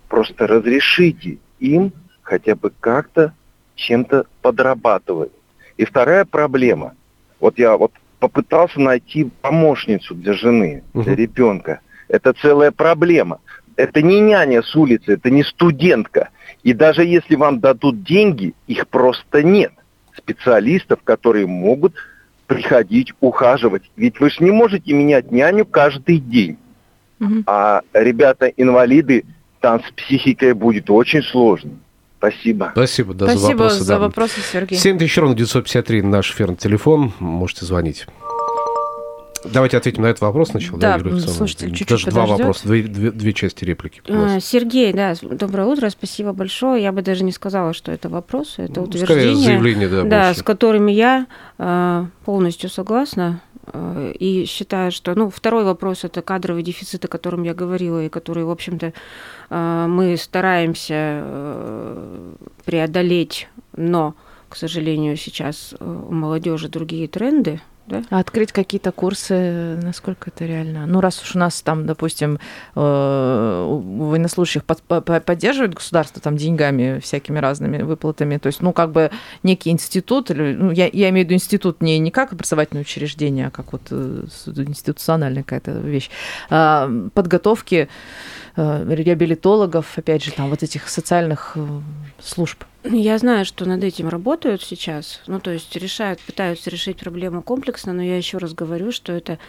Просто 0.10 0.48
разрешите 0.48 1.38
им 1.60 1.94
хотя 2.24 2.56
бы 2.56 2.72
как-то 2.80 3.36
чем-то 3.76 4.26
подрабатывать. 4.42 5.32
И 5.78 5.86
вторая 5.86 6.26
проблема. 6.26 6.96
Вот 7.40 7.60
я 7.60 7.78
вот 7.78 7.92
попытался 8.18 8.82
найти 8.82 9.30
помощницу 9.44 10.16
для 10.16 10.34
жены, 10.34 10.84
для 10.96 11.14
ребенка. 11.14 11.82
Это 12.08 12.34
целая 12.34 12.72
проблема. 12.72 13.42
Это 13.76 14.02
не 14.02 14.20
няня 14.20 14.62
с 14.64 14.76
улицы, 14.76 15.14
это 15.14 15.30
не 15.30 15.44
студентка. 15.44 16.30
И 16.64 16.74
даже 16.74 17.04
если 17.04 17.36
вам 17.36 17.60
дадут 17.60 18.04
деньги, 18.04 18.54
их 18.68 18.88
просто 18.88 19.44
нет. 19.44 19.72
Специалистов, 20.18 21.00
которые 21.04 21.46
могут 21.46 21.94
приходить, 22.48 23.14
ухаживать. 23.20 23.84
Ведь 23.96 24.20
вы 24.20 24.30
же 24.30 24.44
не 24.44 24.52
можете 24.52 24.94
менять 24.94 25.32
няню 25.32 25.66
каждый 25.66 26.20
день. 26.20 26.58
Мгм. 27.20 27.44
А 27.48 27.82
ребята-инвалиды, 27.94 29.26
там 29.60 29.82
с 29.84 29.92
психикой 29.92 30.54
будет 30.54 30.90
очень 30.90 31.24
сложно. 31.24 31.72
Спасибо. 32.18 32.72
Спасибо, 32.72 33.14
да, 33.14 33.28
за 33.28 33.38
Спасибо 33.38 33.58
вопросы. 33.58 33.84
за 33.84 33.94
да. 33.94 34.00
вопросы, 34.00 34.40
Сергей. 34.52 34.78
7 34.78 34.98
тысяч 34.98 35.18
ровно 35.18 35.36
953 35.36 36.02
наш 36.02 36.32
эфирный 36.32 36.56
телефон. 36.56 37.14
Можете 37.20 37.66
звонить. 37.66 38.08
Давайте 39.54 39.78
ответим 39.78 40.04
на 40.04 40.08
этот 40.08 40.22
вопрос 40.22 40.50
сначала. 40.50 40.80
Да, 40.80 40.96
Александровна? 40.96 41.28
слушатель 41.28 41.70
чуть-чуть 41.70 41.88
Даже 41.90 42.12
два 42.12 42.24
подождет. 42.24 42.40
вопроса, 42.46 42.68
две, 42.68 42.84
две- 42.84 43.12
две 43.12 43.34
части 43.34 43.64
реплики. 43.66 44.02
А, 44.08 44.14
вас. 44.14 44.46
Сергей, 44.46 44.94
да, 44.94 45.14
доброе 45.22 45.68
утро, 45.68 45.90
спасибо 45.90 46.34
большое. 46.34 46.82
Я 46.84 46.92
бы 46.92 47.02
даже 47.02 47.24
не 47.24 47.32
сказала, 47.32 47.74
что 47.74 47.92
это 47.92 48.10
вопрос, 48.10 48.56
это 48.58 48.80
Ну, 48.82 48.88
утверждение. 48.88 49.36
Заявление, 49.36 49.88
да, 49.90 50.04
да, 50.04 50.26
больше. 50.28 50.40
с 50.40 50.44
которыми 50.44 50.92
я 50.92 51.28
э, 51.58 52.06
полностью 52.26 52.70
согласна. 52.70 53.42
э, 53.74 54.14
И 54.20 54.46
считаю, 54.46 54.92
что, 54.92 55.16
ну, 55.16 55.30
второй 55.30 55.64
вопрос 55.64 56.04
это 56.04 56.22
кадровый 56.22 56.62
дефицит, 56.64 57.04
о 57.06 57.08
котором 57.08 57.44
я 57.44 57.54
говорила, 57.54 58.04
и 58.04 58.10
который, 58.10 58.44
в 58.44 58.50
общем-то, 58.52 58.94
э, 59.50 59.86
мы 59.88 60.18
стараемся 60.18 60.94
э, 60.96 62.34
преодолеть, 62.66 63.48
но, 63.76 64.16
к 64.50 64.56
сожалению, 64.56 65.18
сейчас 65.18 65.74
э, 65.80 65.84
у 66.10 66.14
молодежи 66.14 66.70
другие 66.70 67.08
тренды, 67.08 67.60
да? 67.88 68.04
А 68.10 68.20
открыть 68.20 68.52
какие-то 68.52 68.92
курсы, 68.92 69.78
насколько 69.82 70.30
это 70.30 70.46
реально? 70.46 70.86
Ну, 70.88 71.02
раз 71.02 71.22
уж 71.22 71.36
у 71.36 71.40
нас 71.40 71.62
там, 71.62 71.86
допустим, 71.86 72.40
э, 72.76 72.80
военнослужащих 72.80 74.64
под- 74.64 74.82
по- 74.82 75.02
по- 75.02 75.20
поддерживает 75.20 75.76
государство 75.76 76.22
там 76.22 76.36
деньгами 76.38 77.00
всякими 77.00 77.40
разными 77.40 77.82
выплатами, 77.84 78.38
то 78.38 78.48
есть, 78.48 78.62
ну, 78.62 78.74
как 78.74 78.92
бы 78.92 79.12
некий 79.44 79.70
институт, 79.70 80.32
или, 80.32 80.56
ну, 80.56 80.72
я, 80.72 80.90
я 80.92 81.10
имею 81.10 81.26
в 81.26 81.30
виду 81.30 81.36
институт 81.36 81.82
не, 81.82 82.00
не 82.00 82.12
как 82.12 82.34
образовательное 82.34 82.82
учреждение, 82.82 83.48
а 83.48 83.52
как 83.52 83.72
вот 83.74 83.84
э, 83.92 84.26
институциональная 84.46 85.44
какая-то 85.44 85.72
вещь, 85.72 86.10
а, 86.50 86.90
подготовки 87.14 87.88
э, 88.56 88.86
реабилитологов, 88.88 89.98
опять 89.98 90.24
же, 90.24 90.32
там 90.32 90.50
вот 90.50 90.64
этих 90.64 90.90
социальных 90.90 91.56
служб. 92.20 92.64
Я 92.92 93.18
знаю, 93.18 93.46
что 93.46 93.66
над 93.66 93.84
этим 93.84 94.10
работают 94.10 94.62
сейчас. 94.62 95.22
Ну, 95.28 95.40
то 95.40 95.52
есть 95.52 95.76
решают, 95.76 96.20
пытаются 96.20 96.70
решить 96.70 96.98
проблему 96.98 97.42
комплексно, 97.42 97.94
но 97.94 98.04
я 98.04 98.18
еще 98.18 98.38
раз 98.38 98.54
говорю, 98.54 98.92
что 98.92 99.12
это 99.12 99.40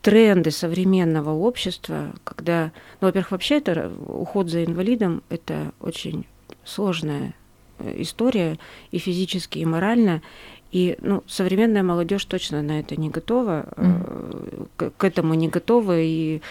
тренды 0.00 0.50
современного 0.50 1.30
общества, 1.30 2.14
когда, 2.22 2.70
ну, 3.00 3.08
во-первых, 3.08 3.32
вообще 3.32 3.56
это 3.58 3.72
р- 3.72 3.92
уход 4.06 4.48
за 4.48 4.64
инвалидом– 4.64 5.22
это 5.28 5.72
очень 5.80 6.26
сложная 6.64 7.34
э, 7.78 8.02
история 8.02 8.58
и 8.92 8.98
физически, 8.98 9.58
и 9.58 9.64
морально. 9.64 10.22
И 10.70 10.96
ну, 11.00 11.24
современная 11.26 11.82
молодежь 11.82 12.24
точно 12.26 12.62
на 12.62 12.80
это 12.80 12.96
не 12.96 13.08
готова, 13.08 13.66
э, 13.76 14.64
к, 14.76 14.90
к 14.90 15.04
этому 15.04 15.34
не 15.34 15.48
готова. 15.48 15.98
И 16.00 16.42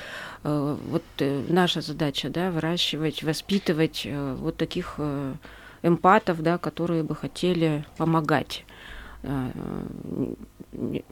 э, 0.44 0.78
вот 0.90 1.04
э, 1.20 1.44
наша 1.48 1.82
задача, 1.82 2.30
да, 2.30 2.52
выращивать, 2.52 3.24
воспитывать 3.24 4.02
э, 4.06 4.36
вот 4.40 4.58
таких 4.58 4.96
э, 4.98 5.34
эмпатов, 5.84 6.42
да, 6.42 6.58
которые 6.58 7.04
бы 7.04 7.16
хотели 7.16 7.86
помогать. 7.98 8.66
А, 9.26 9.50
не- 10.74 11.04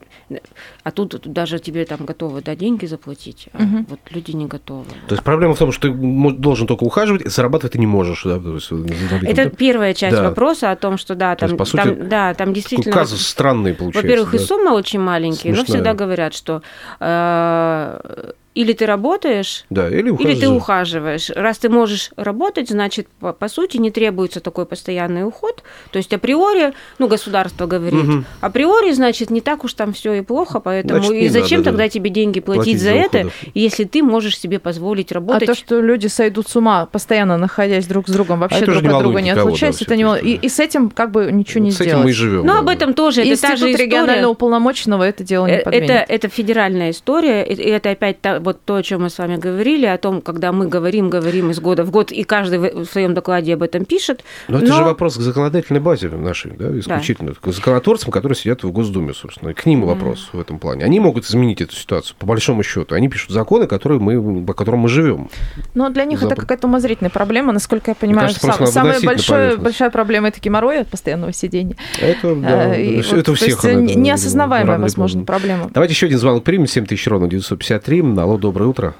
А 0.84 0.90
тут 0.90 1.22
даже 1.24 1.58
тебе 1.58 1.86
там 1.86 2.04
готовы 2.04 2.42
да, 2.42 2.54
деньги 2.54 2.84
заплатить, 2.84 3.48
а 3.54 3.62
Мгм. 3.62 3.86
вот 3.88 4.00
люди 4.10 4.32
не 4.32 4.44
готовы. 4.46 4.84
То 5.08 5.14
есть 5.14 5.22
проблема 5.24 5.54
в 5.54 5.58
том, 5.58 5.72
что 5.72 5.88
ты 5.88 5.94
должен 6.32 6.66
только 6.66 6.84
ухаживать, 6.84 7.22
и 7.22 7.28
зарабатывать 7.30 7.72
ты 7.72 7.78
не 7.78 7.86
можешь. 7.86 8.24
Да? 8.24 8.32
Э, 8.36 9.18
Это 9.22 9.44
да? 9.44 9.50
первая 9.50 9.94
часть 9.94 10.16
Да. 10.16 10.24
вопроса 10.24 10.70
о 10.72 10.76
том, 10.76 10.98
что 10.98 11.14
да, 11.14 11.34
То 11.36 11.40
там, 11.40 11.48
есть, 11.50 11.58
по 11.58 11.64
сути, 11.64 11.82
там- 11.82 12.08
да, 12.08 12.34
там 12.34 12.52
действительно. 12.52 12.92
Казус 12.92 13.26
странный 13.26 13.72
получается. 13.72 14.02
Во-первых, 14.06 14.34
и 14.34 14.38
да. 14.38 14.44
сумма 14.44 14.70
очень 14.74 15.00
маленькие, 15.00 15.52
но 15.54 15.60
Смешная. 15.60 15.76
всегда 15.76 15.94
говорят, 15.94 16.34
что 16.34 16.60
э, 17.00 18.32
или 18.54 18.72
ты 18.74 18.84
работаешь, 18.86 19.64
Да, 19.70 19.88
или 19.88 20.10
Или 20.22 20.38
ты 20.40 20.48
ухаживаешь. 20.48 21.30
Раз 21.30 21.58
ты 21.58 21.68
можешь 21.68 22.10
работать, 22.16 22.68
значит, 22.68 23.08
по, 23.20 23.32
по 23.32 23.48
сути, 23.48 23.78
не 23.78 23.90
требуется 23.90 24.40
такой 24.40 24.66
постоянный 24.66 25.26
уход. 25.26 25.62
То 25.90 25.96
есть 25.98 26.12
априори, 26.12 26.72
ну, 26.98 27.08
государство 27.08 27.66
говорит, 27.66 28.02
Мгм. 28.04 28.24
априори, 28.40 28.92
значит, 28.92 29.30
не 29.30 29.40
так 29.40 29.64
уж 29.64 29.72
там 29.74 29.92
все 29.92 30.12
и 30.14 30.20
плохо, 30.20 30.60
поэтому 30.60 31.02
Значит, 31.02 31.22
и 31.22 31.28
зачем 31.28 31.58
надо, 31.60 31.64
да. 31.64 31.70
тогда 31.70 31.88
тебе 31.88 32.10
деньги 32.10 32.40
платить, 32.40 32.64
Платить 32.64 32.78
за, 32.80 32.88
за 32.90 32.94
это, 32.94 33.18
уходов. 33.18 33.34
если 33.54 33.84
ты 33.84 34.02
можешь 34.02 34.38
себе 34.38 34.58
позволить 34.58 35.10
А 35.12 35.14
работать? 35.16 35.46
то, 35.46 35.54
что 35.54 35.80
люди 35.80 36.08
сойдут 36.08 36.48
с 36.48 36.56
ума, 36.56 36.86
постоянно 36.86 37.38
находясь 37.38 37.86
друг 37.86 38.08
с 38.08 38.12
другом, 38.12 38.40
вообще 38.40 38.58
это 38.60 38.70
уже 38.72 38.80
друг 38.82 38.94
от 38.94 39.02
друга 39.02 39.20
не 39.22 39.34
да, 39.34 39.40
отлучаясь, 39.40 39.76
всё 39.76 39.84
это 39.86 39.96
не 39.96 40.02
и, 40.20 40.36
и 40.36 40.48
с 40.48 40.60
этим 40.60 40.90
как 40.90 41.10
бы 41.10 41.30
ничего 41.32 41.64
не 41.64 41.70
С 41.70 41.76
этим 41.80 41.84
сделать. 41.86 42.04
мы 42.04 42.10
и 42.10 42.12
живем. 42.12 42.40
Ну, 42.46 42.52
да, 42.52 42.58
об 42.58 42.66
да. 42.66 42.72
этом 42.74 42.92
тоже, 42.94 43.22
это 43.22 43.40
та 43.40 43.56
же 43.56 43.70
история. 43.70 43.76
регионального 43.86 44.32
уполномоченного 44.32 45.02
это 45.04 45.24
дело 45.24 45.46
не 45.46 45.52
Э, 45.54 45.62
подменит. 45.64 45.90
Это, 45.90 46.12
это 46.12 46.28
федеральная 46.28 46.90
история, 46.90 47.44
и 47.44 47.54
и 47.62 47.68
это 47.70 47.90
опять 47.90 48.20
та- 48.20 48.40
вот 48.42 48.64
то, 48.64 48.76
о 48.76 48.82
чем 48.82 49.02
мы 49.02 49.10
с 49.10 49.18
вами 49.18 49.36
говорили, 49.36 49.86
о 49.86 49.96
том, 49.98 50.20
когда 50.20 50.52
мы 50.52 50.68
говорим, 50.68 51.08
говорим 51.10 51.50
из 51.50 51.60
года 51.60 51.84
в 51.84 51.90
год, 51.90 52.12
и 52.12 52.22
каждый 52.24 52.58
в 52.58 52.84
своем 52.84 53.14
докладе 53.14 53.54
об 53.54 53.62
этом 53.62 53.84
пишет. 53.84 54.22
Но 54.48 54.58
это 54.58 54.66
же 54.72 54.82
вопрос 54.84 55.16
к 55.16 55.20
законодательной 55.20 55.80
базе 55.80 56.08
нашей, 56.10 56.52
да, 56.52 56.78
исключительно. 56.78 57.32
К 57.34 57.52
законотворцам, 57.52 58.10
которые 58.12 58.36
сидят 58.36 58.62
в 58.64 58.70
Госдуме, 58.70 59.14
собственно. 59.14 59.54
К 59.54 59.64
ним 59.66 59.84
вопрос 59.86 60.28
в 60.32 60.40
этом 60.40 60.58
плане. 60.58 60.84
Они 60.84 61.00
могут 61.00 61.24
изменить 61.24 61.60
эту 61.60 61.74
ситуацию, 61.74 62.16
по 62.18 62.26
большому 62.26 62.62
счету. 62.62 62.94
Они 62.94 63.08
пишут 63.08 63.30
законы, 63.30 63.66
которые 63.66 64.00
мы, 64.00 64.44
по 64.44 64.54
которым 64.54 64.80
мы 64.80 64.88
живем. 64.88 65.30
Но 65.74 65.88
для 65.90 66.04
них 66.04 66.18
это 66.18 66.28
Запад. 66.30 66.40
какая-то 66.40 66.66
умозрительная 66.66 67.10
проблема, 67.10 67.52
насколько 67.52 67.90
я 67.90 67.94
понимаю. 67.94 68.28
кажется, 68.28 68.46
просто 68.46 68.66
сам- 68.66 68.72
самая 68.84 69.00
на 69.00 69.06
большая, 69.06 69.56
большая 69.56 69.90
проблема 69.90 70.28
это 70.28 70.40
геморрой 70.40 70.80
от 70.80 70.88
постоянного 70.88 71.32
сидения. 71.32 71.76
Это, 72.00 72.34
да, 72.34 72.74
Э, 72.74 72.82
и 72.82 72.98
это, 73.00 73.08
вот, 73.10 73.18
это 73.18 73.30
у 73.32 73.34
то 73.34 73.38
всех. 73.38 73.48
есть, 73.48 73.64
она, 73.64 73.74
не- 73.74 73.94
да, 73.94 74.00
неосознаваемая, 74.00 74.78
возможно, 74.78 75.24
проблема. 75.24 75.70
Давайте 75.72 75.94
еще 75.94 76.06
один 76.06 76.18
звонок 76.18 76.44
примем. 76.44 76.66
7 76.66 76.86
тысяч 76.86 77.06
ровно 77.06 77.28
953. 77.28 78.02
Алло, 78.32 78.40
доброе 78.40 78.64
утро. 78.68 78.94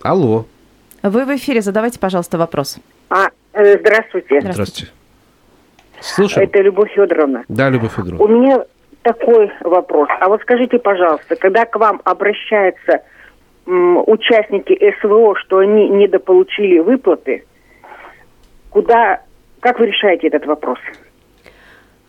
Алло. 0.00 0.44
Вы 1.02 1.24
в 1.24 1.34
эфире, 1.34 1.62
задавайте, 1.62 1.98
пожалуйста, 1.98 2.38
вопрос. 2.38 2.78
А, 3.10 3.30
э, 3.54 3.78
здравствуйте. 3.80 4.40
Здравствуйте. 4.40 4.92
Слушаем. 6.00 6.48
Это 6.48 6.60
Любовь 6.60 6.92
Федоровна. 6.94 7.44
Да, 7.48 7.68
Любовь 7.68 7.98
У 7.98 8.02
Федоровна. 8.04 8.32
меня 8.32 8.64
такой 9.02 9.50
вопрос. 9.62 10.08
А 10.20 10.28
вот 10.28 10.42
скажите, 10.42 10.78
пожалуйста, 10.78 11.34
когда 11.34 11.64
к 11.64 11.74
вам 11.74 12.00
обращаются 12.04 13.02
м, 13.66 13.98
участники 14.08 14.78
СВО, 15.00 15.34
что 15.34 15.58
они 15.58 15.88
недополучили 15.88 16.78
выплаты, 16.78 17.46
куда, 18.70 19.22
как 19.58 19.80
вы 19.80 19.86
решаете 19.86 20.28
этот 20.28 20.46
вопрос? 20.46 20.78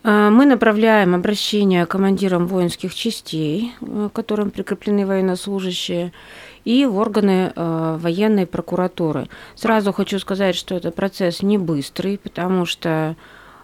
А, 0.04 0.30
Мы 0.30 0.46
направляем 0.46 1.14
обращение 1.14 1.86
командирам 1.86 2.46
воинских 2.46 2.94
частей, 2.94 3.72
э, 3.80 4.08
к 4.12 4.16
которым 4.16 4.50
прикреплены 4.50 5.06
военнослужащие, 5.06 6.12
и 6.64 6.84
в 6.84 6.98
органы 6.98 7.52
э, 7.54 7.96
военной 8.00 8.46
прокуратуры. 8.46 9.28
Сразу 9.54 9.92
хочу 9.92 10.18
сказать, 10.18 10.54
что 10.54 10.74
это 10.74 10.90
процесс 10.90 11.42
не 11.42 11.58
быстрый, 11.58 12.18
потому 12.18 12.66
что 12.66 12.88
э, 12.88 13.14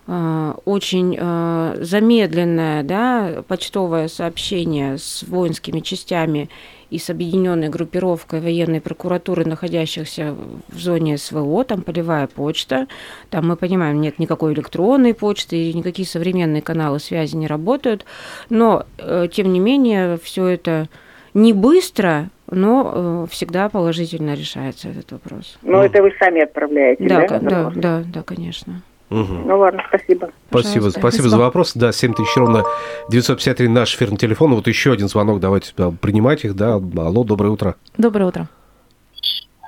очень 0.06 1.16
э, 1.18 1.76
замедленное 1.80 2.82
да, 2.82 3.42
почтовое 3.48 4.08
сообщение 4.08 4.98
с 4.98 5.24
воинскими 5.26 5.80
частями 5.80 6.50
и 6.90 6.98
с 6.98 7.08
объединенной 7.08 7.70
группировкой 7.70 8.40
военной 8.40 8.80
прокуратуры, 8.80 9.44
находящихся 9.44 10.36
в 10.68 10.78
зоне 10.78 11.16
СВО, 11.16 11.64
там 11.64 11.82
полевая 11.82 12.26
почта, 12.26 12.86
там 13.30 13.48
мы 13.48 13.56
понимаем, 13.56 14.00
нет 14.00 14.18
никакой 14.18 14.52
электронной 14.52 15.14
почты, 15.14 15.56
и 15.56 15.72
никакие 15.72 16.06
современные 16.06 16.62
каналы 16.62 17.00
связи 17.00 17.34
не 17.36 17.46
работают, 17.46 18.04
но 18.50 18.84
э, 18.98 19.28
тем 19.32 19.52
не 19.52 19.58
менее 19.58 20.18
все 20.22 20.46
это 20.48 20.88
не 21.32 21.52
быстро, 21.52 22.28
но 22.50 22.92
э, 22.94 23.26
всегда 23.30 23.68
положительно 23.68 24.34
решается 24.34 24.88
этот 24.88 25.12
вопрос. 25.12 25.58
Но 25.62 25.82
это 25.82 26.02
вы 26.02 26.12
сами 26.18 26.42
отправляете, 26.42 27.08
Да, 27.08 27.26
да? 27.26 27.38
да, 27.40 27.72
да, 27.74 28.02
да, 28.06 28.22
конечно. 28.22 28.82
Мгм. 29.14 29.46
Ну 29.48 29.58
ладно, 29.58 29.82
спасибо. 29.88 30.30
Спасибо, 30.50 30.74
Пожалуйста. 30.74 31.00
спасибо 31.00 31.28
за 31.28 31.38
вопрос. 31.38 31.72
Да, 31.74 31.92
7 31.92 32.14
тысяч 32.14 32.36
ровно 32.36 32.64
953 33.10 33.68
наш 33.68 33.94
эфирный 33.94 34.16
телефон. 34.16 34.54
Вот 34.54 34.66
еще 34.66 34.92
один 34.92 35.08
звонок, 35.08 35.40
давайте 35.40 35.72
да, 35.76 35.90
принимать 35.90 36.44
их. 36.44 36.54
Да, 36.56 36.74
алло, 36.74 37.24
доброе 37.24 37.50
утро. 37.50 37.76
Доброе 37.96 38.26
утро. 38.26 38.48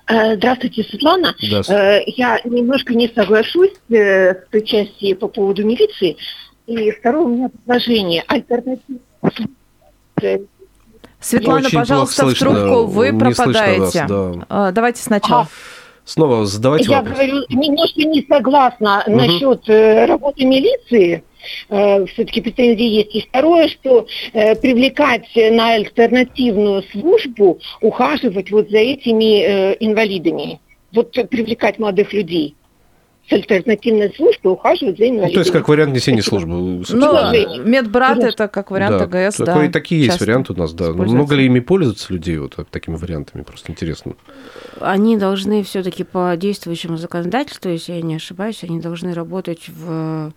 Э, 0.08 0.36
Здравствуйте, 0.36 0.82
Светлана. 0.84 1.34
Здравствуйте. 1.40 1.82
Э, 1.82 2.02
Я 2.06 2.40
немножко 2.44 2.94
не 2.94 3.08
соглашусь 3.08 3.72
э, 3.90 4.34
с 4.34 4.48
той 4.50 4.62
части 4.62 5.14
по 5.14 5.28
поводу 5.28 5.64
милиции. 5.66 6.16
И 6.66 6.90
второе 6.90 7.24
у 7.24 7.28
меня 7.28 7.48
предложение. 7.48 8.24
Альтернатива. 8.26 8.98
Светлана, 11.20 11.66
Очень 11.66 11.78
пожалуйста, 11.78 12.26
в 12.26 12.34
трубку. 12.34 12.84
Вы 12.86 13.10
Не 13.10 13.18
слышно 13.20 13.44
пропадаете. 13.44 13.80
вас, 13.80 14.08
да. 14.08 14.46
А, 14.48 14.72
Давайте 14.72 15.02
сначала. 15.02 15.42
Ага. 15.42 15.50
Снова 16.06 16.46
задавайте 16.46 16.88
Я 16.90 16.98
вопрос. 17.02 17.16
говорю, 17.18 17.44
немножко 17.50 18.00
не 18.00 18.24
согласна 18.28 19.02
Мгм. 19.06 19.16
насчет 19.16 19.68
э, 19.68 20.06
работы 20.06 20.44
милиции. 20.44 21.22
все-таки 21.68 22.40
претензии 22.40 22.88
есть. 22.88 23.14
И 23.14 23.20
второе, 23.20 23.68
что 23.68 24.06
э, 24.32 24.56
привлекать 24.56 25.28
на 25.36 25.74
альтернативную 25.74 26.82
службу, 26.90 27.60
ухаживать 27.80 28.50
вот 28.50 28.68
за 28.70 28.78
этими 28.78 29.42
э, 29.42 29.76
инвалидами. 29.78 30.58
Вот 30.92 31.16
э, 31.18 31.24
привлекать 31.24 31.78
молодых 31.78 32.12
людей 32.12 32.54
с 33.28 33.32
альтернативной 33.32 34.12
службы, 34.14 34.50
ухаживать 34.52 34.98
за 34.98 35.04
Ну, 35.04 35.10
инвалидами. 35.10 35.34
то 35.34 35.40
есть 35.40 35.50
как 35.52 35.68
вариант 35.68 35.94
несения 35.94 36.22
службы. 36.22 36.50
Ну, 36.50 36.84
собственно. 36.84 37.32
Медбрат 37.64 38.18
это 38.18 38.48
как 38.48 38.70
вариант 38.70 38.98
Да, 38.98 39.04
АГС, 39.04 39.38
да. 39.38 39.44
такой- 39.46 39.68
такие 39.68 40.04
есть 40.04 40.20
варианты 40.20 40.52
у 40.52 40.56
нас, 40.56 40.72
да. 40.72 40.92
Но 40.92 41.04
много 41.04 41.34
ли 41.34 41.46
ими 41.46 41.60
пользуются 41.60 42.12
людей 42.12 42.38
вот 42.38 42.54
так- 42.54 42.68
такими 42.68 42.96
вариантами? 42.96 43.42
Просто 43.42 43.72
интересно. 43.72 44.14
Они 44.80 45.16
должны 45.16 45.62
все-таки 45.64 46.04
по 46.04 46.34
действующему 46.36 46.96
законодательству, 46.96 47.70
если 47.70 47.94
я 47.94 48.02
не 48.02 48.16
ошибаюсь, 48.16 48.62
они 48.62 48.80
должны 48.80 49.12
работать 49.14 49.68
в 49.68 50.32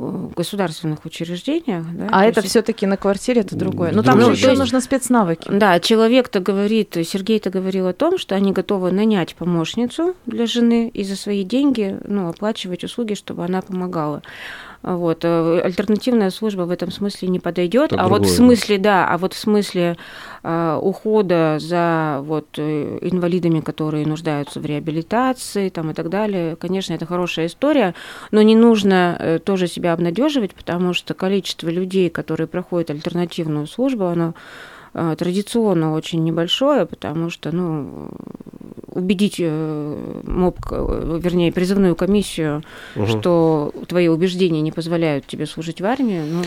э, 0.00 0.28
государственных 0.36 1.04
учреждениях. 1.04 1.84
Да? 1.92 2.08
А 2.10 2.22
То 2.22 2.28
это 2.28 2.40
есть 2.40 2.50
все-таки 2.50 2.86
на 2.86 2.96
квартире, 2.96 3.42
это 3.42 3.54
другое. 3.56 3.90
Ну, 3.90 3.98
Ну, 3.98 4.02
там 4.02 4.18
же 4.20 4.26
то 4.26 4.32
еще 4.32 4.46
есть- 4.48 4.58
нужны 4.58 4.80
спецнавыки. 4.80 5.48
Да, 5.52 5.78
человек-то 5.80 6.40
говорит, 6.40 6.96
Сергей-то 7.04 7.50
говорил 7.50 7.86
о 7.86 7.92
том, 7.92 8.18
что 8.18 8.34
они 8.34 8.52
готовы 8.52 8.90
нанять 8.90 9.34
помощницу 9.34 10.14
для 10.26 10.46
жены 10.46 10.88
и 10.88 11.04
за 11.04 11.16
свои 11.16 11.44
деньги 11.44 11.98
ну, 12.06 12.28
оплачивать 12.28 12.82
услуги, 12.84 13.14
чтобы 13.14 13.44
она 13.44 13.60
помогала. 13.62 14.22
Вот. 14.82 15.24
э, 15.24 15.60
Альтернативная 15.60 16.30
служба 16.30 16.62
в 16.62 16.70
этом 16.70 16.90
смысле 16.90 17.28
не 17.28 17.38
подойдет. 17.38 17.92
Это 17.92 18.02
а 18.02 18.08
вот 18.08 18.24
в 18.24 18.30
смысле, 18.30 18.78
да, 18.78 19.06
а 19.06 19.18
вот 19.18 19.34
в 19.34 19.38
смысле 19.38 19.96
э, 20.42 20.78
ухода 20.80 21.58
за 21.60 22.20
вот, 22.22 22.46
э, 22.56 22.98
инвалидами, 23.02 23.60
которые 23.60 24.06
нуждаются 24.06 24.58
в 24.58 24.64
реабилитации 24.64 25.68
там, 25.68 25.90
и 25.90 25.94
так 25.94 26.08
далее, 26.08 26.56
конечно, 26.56 26.94
это 26.94 27.04
хорошая 27.04 27.46
история, 27.46 27.94
но 28.30 28.40
не 28.40 28.56
нужно 28.56 29.40
тоже 29.44 29.66
себя 29.66 29.92
обнадеживать, 29.92 30.54
потому 30.54 30.94
что 30.94 31.12
количество 31.14 31.68
людей, 31.68 32.08
которые 32.08 32.46
проходят 32.46 32.90
альтернативную 32.90 33.66
службу, 33.66 34.06
оно 34.06 34.34
традиционно 34.92 35.92
очень 35.94 36.24
небольшое, 36.24 36.86
потому 36.86 37.30
что, 37.30 37.52
ну, 37.52 38.08
убедить 38.92 39.36
э, 39.38 40.20
МОП, 40.26 40.58
э, 40.72 41.20
вернее, 41.22 41.52
призывную 41.52 41.94
комиссию, 41.94 42.62
Мгм. 42.96 43.06
что 43.06 43.72
твои 43.86 44.08
убеждения 44.08 44.60
не 44.60 44.72
позволяют 44.72 45.26
тебе 45.26 45.46
служить 45.46 45.80
в 45.80 45.84
армии, 45.84 46.20
ну, 46.28 46.42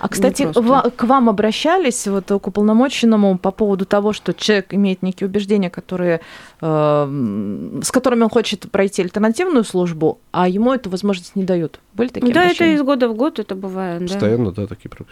А, 0.00 0.08
кстати, 0.08 0.48
ва- 0.54 0.90
к 0.94 1.04
вам 1.04 1.28
обращались 1.28 2.06
вот 2.06 2.26
к 2.26 2.46
уполномоченному 2.46 3.36
по 3.38 3.50
поводу 3.50 3.84
того, 3.84 4.12
что 4.12 4.32
человек 4.32 4.72
имеет 4.74 5.02
некие 5.02 5.28
убеждения, 5.28 5.70
которые, 5.70 6.20
э, 6.60 7.80
с 7.82 7.90
которыми 7.90 8.22
он 8.22 8.30
хочет 8.30 8.70
пройти 8.70 9.02
альтернативную 9.02 9.64
службу, 9.64 10.20
а 10.30 10.48
ему 10.48 10.72
эту 10.72 10.90
возможность 10.90 11.34
не 11.36 11.44
дают. 11.44 11.80
Были 11.94 12.08
такие 12.08 12.32
да, 12.32 12.42
это 12.42 12.50
обращения? 12.50 12.74
из 12.76 12.82
года 12.82 13.08
в 13.08 13.14
год 13.14 13.40
это 13.40 13.56
бывает, 13.56 14.00
да. 14.00 14.06
Постоянно, 14.06 14.52
да, 14.52 14.66
такие 14.68 14.88
проблемы. 14.88 15.10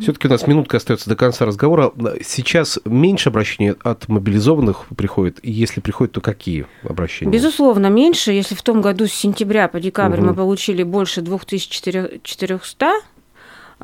Все-таки 0.00 0.28
у 0.28 0.30
нас 0.30 0.46
минутка 0.46 0.78
остается 0.78 1.10
до 1.10 1.16
конца 1.16 1.44
разговора. 1.44 1.92
Сейчас 2.24 2.78
меньше 2.84 3.28
обращений 3.28 3.74
от 3.82 4.08
мобилизованных 4.08 4.86
приходит, 4.96 5.38
и 5.42 5.50
если 5.50 5.80
приходит, 5.80 6.12
то 6.12 6.20
какие 6.20 6.66
обращения? 6.84 7.30
Безусловно, 7.30 7.88
меньше. 7.88 8.32
Если 8.32 8.54
в 8.54 8.62
том 8.62 8.80
году 8.80 9.06
с 9.06 9.12
сентября 9.12 9.68
по 9.68 9.80
декабрь 9.80 10.18
Мгм. 10.18 10.28
мы 10.28 10.34
получили 10.34 10.82
больше 10.82 11.20
2400, 11.20 12.92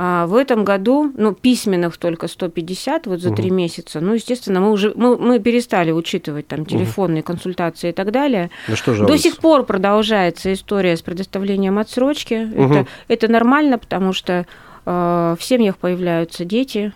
а 0.01 0.29
в 0.29 0.37
этом 0.37 0.64
году, 0.64 1.12
ну, 1.16 1.35
письменных 1.35 1.96
только 1.96 2.29
150 2.29 3.09
вот 3.09 3.20
за 3.20 3.35
три 3.35 3.51
месяца. 3.51 4.01
Ну, 4.01 4.14
естественно, 4.14 4.61
мы 4.61 4.70
уже 4.70 4.92
мы, 4.94 5.18
мы 5.18 5.40
перестали 5.40 5.90
учитывать 5.90 6.46
там 6.46 6.64
телефонные 6.64 7.24
консультации 7.24 7.90
и 7.90 7.92
так 7.92 8.12
далее. 8.12 8.51
Ну 8.68 8.77
что 8.77 8.94
До 9.05 9.18
сих 9.18 9.38
пор 9.38 9.64
продолжается 9.64 10.53
история 10.53 10.96
с 10.96 11.03
предоставлением 11.03 11.81
отсрочки. 11.81 12.35
Мгм. 12.35 12.72
Это, 12.72 12.87
это 13.09 13.29
нормально, 13.29 13.77
потому 13.77 14.12
что 14.12 14.46
э, 14.87 15.37
в 15.37 15.42
семьях 15.42 15.77
появляются 15.79 16.44
дети. 16.44 16.92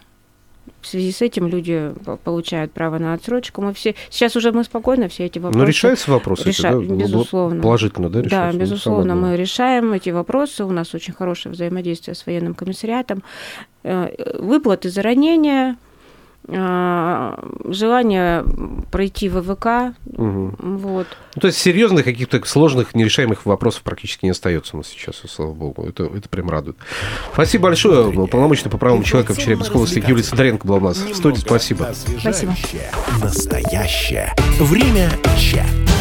В 0.82 0.86
связи 0.86 1.12
с 1.12 1.22
этим 1.22 1.46
люди 1.46 1.92
по- 2.04 2.16
получают 2.16 2.72
право 2.72 2.98
на 2.98 3.14
отсрочку. 3.14 3.62
Мы 3.62 3.72
все 3.72 3.94
сейчас 4.10 4.34
уже 4.36 4.50
мы 4.52 4.64
спокойно 4.64 5.08
все 5.08 5.26
эти 5.26 5.38
вопросы. 5.38 5.58
Но 5.58 5.64
решаются 5.64 6.10
вопросы, 6.10 6.50
эти, 6.50 6.60
Реша- 6.60 6.62
да? 6.70 6.76
Ну, 6.76 6.96
безусловно. 6.96 7.62
Положительно, 7.62 8.08
да, 8.10 8.18
Да, 8.20 8.24
решаются? 8.26 8.52
Ну, 8.58 8.60
безусловно, 8.64 9.14
мы 9.14 9.36
решаем 9.36 9.92
эти 9.92 10.10
вопросы. 10.10 10.64
У 10.64 10.70
нас 10.72 10.92
очень 10.94 11.14
хорошее 11.14 11.52
взаимодействие 11.54 12.14
с 12.16 12.26
военным 12.26 12.54
комиссариатом. 12.54 13.22
Э, 13.84 14.10
Выплаты 14.40 14.90
за 14.90 15.02
ранения, 15.02 15.76
желание 16.48 18.44
пройти 18.90 19.28
ВВК. 19.28 19.94
Мгм. 20.06 20.56
Вот. 20.58 21.06
Ну, 21.34 21.40
то 21.40 21.46
есть 21.46 21.58
серьезных 21.58 22.04
каких-то 22.04 22.40
сложных, 22.44 22.94
нерешаемых 22.94 23.46
вопросов 23.46 23.82
практически 23.82 24.24
не 24.24 24.32
остается 24.32 24.76
у 24.76 24.78
нас 24.78 24.88
сейчас, 24.88 25.22
слава 25.28 25.52
богу. 25.52 25.84
Это, 25.86 26.04
это 26.04 26.28
прям 26.28 26.50
радует. 26.50 26.76
Спасибо 27.32 27.64
большое. 27.64 28.12
Полномочный 28.26 28.70
по 28.70 28.78
правам 28.78 29.02
человека 29.02 29.34
в 29.34 29.38
Челябинской 29.38 29.76
области 29.76 30.02
Юлия 30.06 30.22
Сидоренко 30.22 30.66
была 30.66 30.78
у 30.78 30.80
нас 30.80 30.98
в 30.98 31.14
студии. 31.14 31.40
Спасибо. 31.40 31.90
Спасибо. 32.18 32.54
Настоящее. 33.20 34.34
Время 34.58 35.10
чат. 35.38 35.91